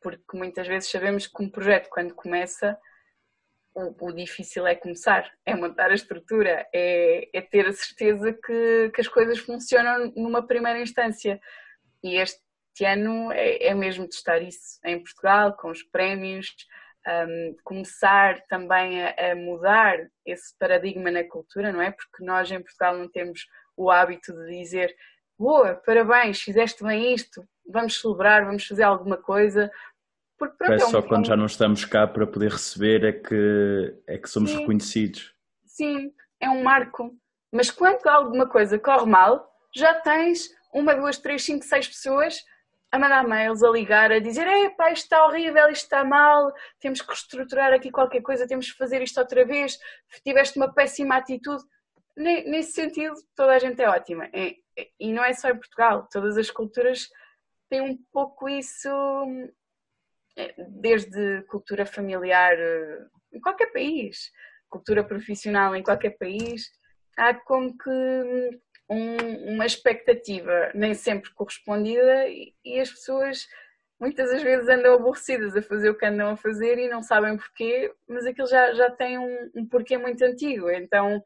porque 0.01 0.37
muitas 0.37 0.69
vezes 0.69 0.91
sabemos 0.91 1.27
que 1.27 1.43
um 1.43 1.49
projeto, 1.51 1.89
quando 1.89 2.15
começa, 2.15 2.79
o, 3.75 4.07
o 4.07 4.13
difícil 4.13 4.67
é 4.67 4.75
começar, 4.75 5.31
é 5.45 5.55
montar 5.55 5.91
a 5.91 5.95
estrutura, 5.95 6.67
é, 6.73 7.29
é 7.33 7.41
ter 7.41 7.67
a 7.67 7.73
certeza 7.73 8.33
que, 8.33 8.91
que, 8.95 9.01
as 9.01 9.09
coisas 9.09 9.39
funcionam 9.39 10.13
numa 10.17 10.47
primeira 10.47 10.81
instância. 10.81 11.41
E 12.03 12.17
este 12.17 12.41
ano 12.85 13.33
é, 13.33 13.67
é 13.67 13.75
mesmo 13.75 14.09
testar 14.09 14.41
isso 14.41 14.79
em 14.85 14.99
Portugal, 14.99 15.57
com 15.57 15.71
os 15.71 15.83
prémios, 15.83 16.55
um, 17.07 17.57
começar 17.63 18.41
também 18.49 19.03
a, 19.03 19.33
a, 19.33 19.35
mudar 19.35 19.99
esse 20.25 20.57
paradigma 20.59 21.11
na 21.11 21.25
cultura, 21.25 21.73
não 21.73 21.81
é? 21.81 21.91
Porque 21.91 22.25
nós 22.25 22.51
em 22.51 22.61
Portugal 22.61 22.97
não 22.97 23.09
temos 23.09 23.47
o 23.77 23.91
hábito 23.91 24.33
de 24.33 24.59
dizer 24.59 24.95
boa, 25.39 25.75
parabéns, 25.75 26.41
fizeste 26.41 26.83
bem 26.83 27.15
isto, 27.15 27.47
vamos 27.69 28.01
celebrar, 28.01 28.45
vamos 28.45 28.67
fazer 28.67 28.83
alguma 28.83 29.17
coisa, 29.17 29.71
porque, 30.39 30.57
pronto, 30.57 30.73
é, 30.73 30.77
é 30.77 30.79
só 30.79 30.99
um, 30.99 31.03
quando 31.03 31.27
já 31.27 31.37
não 31.37 31.47
estamos 31.47 31.85
cá 31.85 32.07
para 32.07 32.27
poder 32.27 32.53
receber 32.53 33.05
é 33.05 33.13
que, 33.13 33.95
é 34.07 34.19
que 34.19 34.29
somos 34.29 34.51
sim, 34.51 34.59
reconhecidos. 34.59 35.35
Sim, 35.65 36.13
é 36.41 36.49
um 36.51 36.63
marco. 36.63 37.15
Mas 37.53 37.71
quando 37.71 38.07
alguma 38.07 38.47
coisa 38.47 38.79
corre 38.79 39.07
mal, 39.07 39.51
já 39.75 39.95
tens 39.95 40.51
uma, 40.73 40.95
duas, 40.95 41.19
três, 41.19 41.43
cinco, 41.43 41.65
seis 41.65 41.89
pessoas 41.89 42.45
a 42.93 42.99
mandar 42.99 43.27
mails, 43.27 43.63
a 43.63 43.71
ligar, 43.71 44.13
a 44.13 44.19
dizer 44.19 44.47
Epá, 44.47 44.93
isto 44.93 45.05
está 45.05 45.27
horrível, 45.27 45.69
isto 45.71 45.85
está 45.85 46.05
mal, 46.05 46.53
temos 46.79 47.01
que 47.01 47.09
reestruturar 47.09 47.73
aqui 47.73 47.91
qualquer 47.91 48.23
coisa, 48.23 48.47
temos 48.47 48.71
que 48.71 48.79
fazer 48.79 49.03
isto 49.03 49.19
outra 49.19 49.45
vez, 49.45 49.79
tiveste 50.23 50.59
uma 50.59 50.73
péssima 50.73 51.17
atitude. 51.17 51.63
Nesse 52.17 52.73
sentido, 52.73 53.15
toda 53.35 53.53
a 53.53 53.59
gente 53.59 53.81
é 53.83 53.89
ótima. 53.89 54.29
E 54.99 55.13
não 55.13 55.25
é 55.25 55.33
só 55.33 55.49
em 55.49 55.57
Portugal, 55.57 56.09
todas 56.11 56.37
as 56.37 56.51
culturas 56.51 57.09
têm 57.69 57.81
um 57.81 57.99
pouco 58.13 58.49
isso 58.49 58.89
desde 60.69 61.43
cultura 61.49 61.87
familiar 61.87 62.53
eh, 62.59 63.07
em 63.33 63.41
qualquer 63.41 63.73
país, 63.73 64.31
cultura 64.69 65.03
profissional 65.03 65.75
em 65.75 65.83
qualquer 65.83 66.11
país, 66.19 66.71
há 67.17 67.35
como 67.35 67.77
que 67.77 68.61
um, 68.89 69.55
uma 69.55 69.67
expectativa 69.67 70.71
nem 70.75 70.95
sempre 70.95 71.33
correspondida 71.35 72.29
e, 72.29 72.55
e, 72.65 72.79
as 72.79 72.91
pessoas 72.91 73.47
muitas 73.99 74.31
das 74.31 74.43
vezes 74.43 74.69
andam 74.69 74.95
aborrecidas 74.95 75.57
a 75.57 75.63
fazer 75.63 75.91
o 75.91 75.97
que 75.97 76.07
andam 76.07 76.31
a 76.31 76.37
fazer 76.37 76.79
e 76.79 76.89
não 76.89 77.03
sabem 77.03 77.37
porquê, 77.37 77.93
mas 78.07 78.27
aquilo 78.27 78.47
já, 78.47 78.75
já 78.75 78.91
tem 78.91 79.19
um, 79.19 79.51
um 79.55 79.67
porquê 79.67 79.97
muito 79.97 80.23
antigo. 80.23 80.71
Então, 80.71 81.23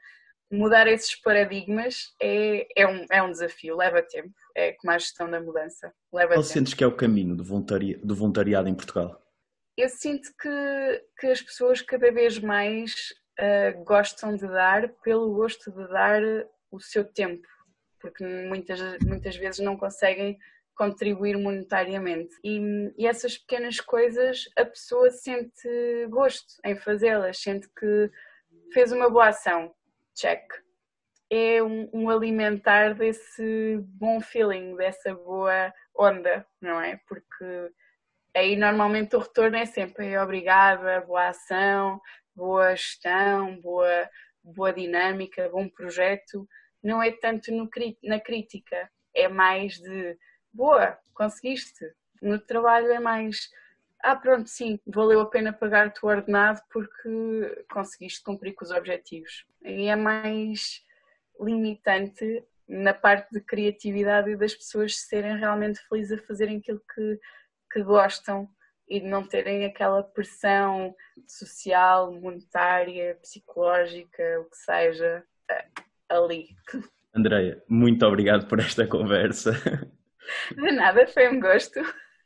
mudar 0.50 0.86
esses 0.86 1.14
paradigmas 1.14 2.12
é, 2.20 2.66
é, 2.76 2.86
um, 2.86 3.06
é 3.10 3.22
um 3.22 3.30
desafio, 3.30 3.76
leva 3.76 4.02
tempo. 4.02 4.34
É 4.54 4.72
como 4.72 4.92
a 4.92 4.98
gestão 4.98 5.30
da 5.30 5.40
mudança. 5.40 5.92
Leva 6.12 6.34
Qual 6.34 6.42
tempo. 6.42 6.52
sentes 6.52 6.74
que 6.74 6.82
é 6.82 6.86
o 6.86 6.96
caminho 6.96 7.36
do, 7.36 7.44
voluntari 7.44 7.94
do 7.96 8.14
voluntariado 8.14 8.68
em 8.68 8.74
Portugal? 8.74 9.22
Eu 9.76 9.88
sinto 9.88 10.28
que, 10.38 11.04
que 11.18 11.26
as 11.28 11.40
pessoas 11.40 11.80
cada 11.80 12.10
vez 12.10 12.38
mais 12.38 12.92
uh, 13.38 13.84
gostam 13.84 14.34
de 14.34 14.46
dar 14.46 14.88
pelo 15.02 15.32
gosto 15.32 15.70
de 15.70 15.88
dar 15.88 16.20
o 16.70 16.80
seu 16.80 17.04
tempo, 17.04 17.46
porque 18.00 18.24
muitas, 18.24 18.80
muitas 19.06 19.36
vezes 19.36 19.60
não 19.60 19.76
conseguem 19.76 20.38
contribuir 20.76 21.36
monetariamente. 21.36 22.34
E, 22.42 22.92
e, 22.96 23.06
essas 23.06 23.36
pequenas 23.36 23.80
coisas 23.80 24.48
a 24.56 24.64
pessoa 24.64 25.10
sente 25.10 26.06
gosto 26.08 26.54
em 26.64 26.74
fazê-las, 26.76 27.38
sente 27.38 27.68
que 27.78 28.10
fez 28.72 28.90
uma 28.90 29.10
boa 29.10 29.28
ação. 29.28 29.74
Check. 30.20 30.52
É 31.30 31.62
um, 31.62 31.88
um, 31.94 32.10
alimentar 32.10 32.92
desse 32.94 33.78
bom 33.84 34.20
feeling, 34.20 34.76
dessa 34.76 35.14
boa 35.14 35.72
onda, 35.96 36.46
não 36.60 36.78
é? 36.78 37.00
Porque 37.08 37.72
aí 38.36 38.54
normalmente 38.54 39.16
o 39.16 39.20
retorno 39.20 39.56
é 39.56 39.64
sempre 39.64 40.18
obrigada, 40.18 41.00
boa 41.00 41.28
ação, 41.28 41.98
boa 42.36 42.76
gestão, 42.76 43.58
boa, 43.62 44.10
boa 44.44 44.72
dinâmica, 44.74 45.48
bom 45.48 45.66
projeto. 45.70 46.46
Não 46.82 47.02
é 47.02 47.10
tanto 47.12 47.50
no, 47.50 47.70
na 48.02 48.20
crítica, 48.20 48.90
é 49.14 49.26
mais 49.26 49.78
de 49.78 50.18
boa, 50.52 50.98
conseguiste. 51.14 51.94
No 52.20 52.38
trabalho 52.38 52.92
é 52.92 53.00
mais, 53.00 53.48
ah, 54.02 54.16
pronto, 54.16 54.48
sim, 54.48 54.78
valeu 54.86 55.20
a 55.20 55.26
pena 55.26 55.52
pagar-te 55.52 56.04
o 56.04 56.08
ordenado 56.08 56.60
porque 56.70 57.64
conseguiste 57.70 58.22
cumprir 58.22 58.54
com 58.54 58.64
os 58.64 58.70
objetivos. 58.70 59.44
E 59.62 59.86
é 59.86 59.96
mais 59.96 60.82
limitante 61.40 62.44
na 62.68 62.94
parte 62.94 63.32
de 63.32 63.40
criatividade 63.40 64.30
e 64.30 64.36
das 64.36 64.54
pessoas 64.54 64.96
serem 64.96 65.36
realmente 65.36 65.80
felizes 65.88 66.18
a 66.18 66.26
fazerem 66.26 66.58
aquilo 66.58 66.80
que, 66.94 67.20
que 67.72 67.82
gostam 67.82 68.48
e 68.88 69.00
de 69.00 69.06
não 69.06 69.26
terem 69.26 69.64
aquela 69.64 70.02
pressão 70.02 70.94
social, 71.26 72.12
monetária, 72.12 73.16
psicológica, 73.22 74.40
o 74.40 74.44
que 74.50 74.56
seja, 74.56 75.24
ali. 76.08 76.48
Andreia, 77.14 77.62
muito 77.68 78.04
obrigado 78.06 78.46
por 78.46 78.60
esta 78.60 78.86
conversa. 78.86 79.52
De 80.54 80.72
nada, 80.72 81.06
foi 81.06 81.28
um 81.28 81.40
gosto. 81.40 81.80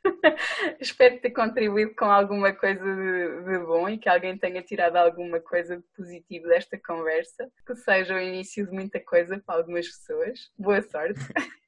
Espero 0.79 1.19
ter 1.19 1.31
contribuído 1.31 1.93
com 1.95 2.05
alguma 2.05 2.53
coisa 2.53 2.83
de, 2.83 3.43
de, 3.43 3.59
bom 3.59 3.89
e 3.89 3.97
que 3.97 4.09
alguém 4.09 4.37
tenha 4.37 4.61
tirado 4.61 4.95
alguma 4.97 5.39
coisa 5.39 5.77
de 5.77 5.83
positivo 5.95 6.47
desta 6.47 6.77
conversa, 6.77 7.49
que 7.65 7.75
seja 7.75 8.15
o 8.15 8.19
início 8.19 8.65
de 8.65 8.71
muita 8.71 8.99
coisa 8.99 9.41
para 9.45 9.55
algumas 9.55 9.87
pessoas. 9.87 10.51
Boa 10.57 10.81
sorte! 10.81 11.19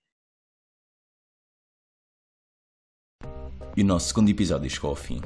E 3.76 3.84
o 3.84 3.86
nosso 3.86 4.08
segundo 4.08 4.28
episódio 4.28 4.68
chegou 4.68 4.90
ao 4.90 4.96
fim. 4.96 5.22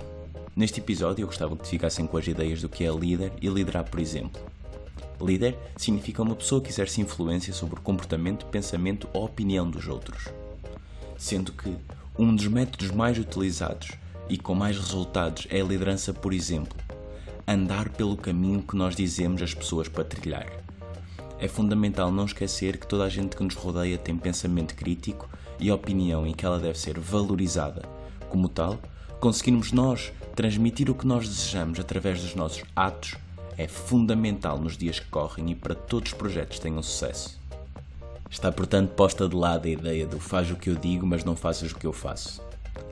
Neste 0.53 0.81
episódio 0.81 1.23
eu 1.23 1.27
gostava 1.27 1.55
que 1.55 1.65
ficassem 1.65 2.05
com 2.05 2.17
as 2.17 2.27
ideias 2.27 2.61
do 2.61 2.67
que 2.67 2.83
é 2.83 2.91
líder 2.91 3.31
e 3.41 3.47
liderar, 3.47 3.89
por 3.89 3.97
exemplo. 3.97 4.41
Líder 5.21 5.55
significa 5.77 6.21
uma 6.21 6.35
pessoa 6.35 6.61
que 6.61 6.67
exerce 6.67 6.99
influência 6.99 7.53
sobre 7.53 7.79
o 7.79 7.81
comportamento, 7.81 8.45
pensamento 8.47 9.09
ou 9.13 9.23
opinião 9.23 9.71
dos 9.71 9.87
outros 9.87 10.25
sendo 11.21 11.53
que 11.53 11.77
um 12.19 12.35
dos 12.35 12.47
métodos 12.47 12.91
mais 12.91 13.17
utilizados 13.17 13.91
e 14.29 14.37
com 14.37 14.53
mais 14.53 14.77
resultados 14.77 15.47
é 15.49 15.61
a 15.61 15.63
liderança, 15.63 16.13
por 16.13 16.33
exemplo, 16.33 16.77
andar 17.47 17.89
pelo 17.89 18.17
caminho 18.17 18.61
que 18.61 18.75
nós 18.75 18.95
dizemos 18.95 19.41
às 19.41 19.53
pessoas 19.53 19.87
para 19.87 20.03
trilhar. 20.03 20.47
É 21.39 21.47
fundamental 21.47 22.11
não 22.11 22.25
esquecer 22.25 22.77
que 22.77 22.85
toda 22.85 23.05
a 23.05 23.09
gente 23.09 23.35
que 23.35 23.43
nos 23.43 23.55
rodeia 23.55 23.97
tem 23.97 24.15
pensamento 24.17 24.75
crítico 24.75 25.27
e 25.59 25.71
opinião 25.71 26.27
em 26.27 26.33
que 26.33 26.45
ela 26.45 26.59
deve 26.59 26.77
ser 26.77 26.99
valorizada. 26.99 27.83
Como 28.29 28.47
tal, 28.47 28.77
conseguirmos 29.19 29.71
nós 29.71 30.11
transmitir 30.35 30.89
o 30.89 30.95
que 30.95 31.07
nós 31.07 31.27
desejamos 31.27 31.79
através 31.79 32.21
dos 32.21 32.35
nossos 32.35 32.63
atos 32.75 33.15
é 33.57 33.67
fundamental 33.67 34.59
nos 34.59 34.77
dias 34.77 34.99
que 34.99 35.07
correm 35.07 35.51
e 35.51 35.55
para 35.55 35.75
todos 35.75 36.11
os 36.11 36.17
projetos 36.17 36.59
tenham 36.59 36.81
sucesso. 36.83 37.40
Está, 38.31 38.49
portanto, 38.49 38.93
posta 38.93 39.27
de 39.27 39.35
lado 39.35 39.67
a 39.67 39.69
ideia 39.69 40.07
do 40.07 40.17
faz 40.17 40.49
o 40.49 40.55
que 40.55 40.69
eu 40.69 40.75
digo, 40.75 41.05
mas 41.05 41.25
não 41.25 41.35
faças 41.35 41.73
o 41.73 41.75
que 41.75 41.85
eu 41.85 41.91
faço. 41.91 42.41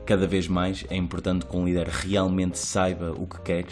Cada 0.05 0.27
vez 0.27 0.49
mais 0.49 0.83
é 0.89 0.97
importante 0.97 1.45
que 1.45 1.55
um 1.55 1.65
líder 1.65 1.87
realmente 1.87 2.57
saiba 2.57 3.13
o 3.13 3.25
que 3.25 3.39
quer 3.39 3.65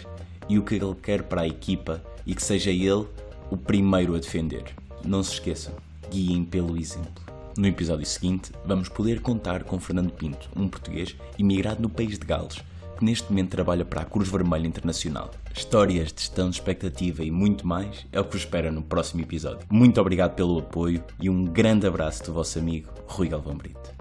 e 0.48 0.58
o 0.58 0.64
que 0.64 0.76
ele 0.76 0.94
quer 0.94 1.24
para 1.24 1.42
a 1.42 1.46
equipa 1.46 2.02
e 2.24 2.34
que 2.34 2.42
seja 2.42 2.70
ele 2.70 3.06
o 3.50 3.56
primeiro 3.56 4.14
a 4.14 4.18
defender. 4.18 4.64
Não 5.04 5.22
se 5.22 5.34
esqueçam, 5.34 5.74
guiem 6.10 6.42
pelo 6.42 6.74
exemplo. 6.74 7.22
No 7.54 7.66
episódio 7.66 8.06
seguinte, 8.06 8.50
vamos 8.64 8.88
poder 8.88 9.20
contar 9.20 9.62
com 9.62 9.78
Fernando 9.78 10.12
Pinto, 10.12 10.48
um 10.56 10.68
português 10.68 11.14
imigrado 11.38 11.82
no 11.82 11.90
país 11.90 12.18
de 12.18 12.24
Gales, 12.24 12.64
que 12.98 13.04
neste 13.04 13.28
momento 13.28 13.50
trabalha 13.50 13.84
para 13.84 14.00
a 14.00 14.04
Cruz 14.06 14.30
Vermelha 14.30 14.66
Internacional. 14.66 15.30
Histórias 15.58 16.12
de 16.12 16.20
gestão 16.20 16.48
de 16.48 16.54
expectativa 16.54 17.24
e 17.24 17.32
muito 17.32 17.66
mais 17.66 18.06
é 18.12 18.20
o 18.20 18.24
que 18.24 18.34
vos 18.34 18.42
espera 18.42 18.70
no 18.70 18.80
próximo 18.80 19.22
episódio. 19.22 19.66
Muito 19.68 20.00
obrigado 20.00 20.36
pelo 20.36 20.60
apoio 20.60 21.02
e 21.20 21.28
um 21.28 21.44
grande 21.44 21.84
abraço 21.84 22.22
do 22.22 22.32
vosso 22.32 22.60
amigo 22.60 22.88
Rui 23.08 23.26
Galvão 23.26 23.56
Brito. 23.56 23.97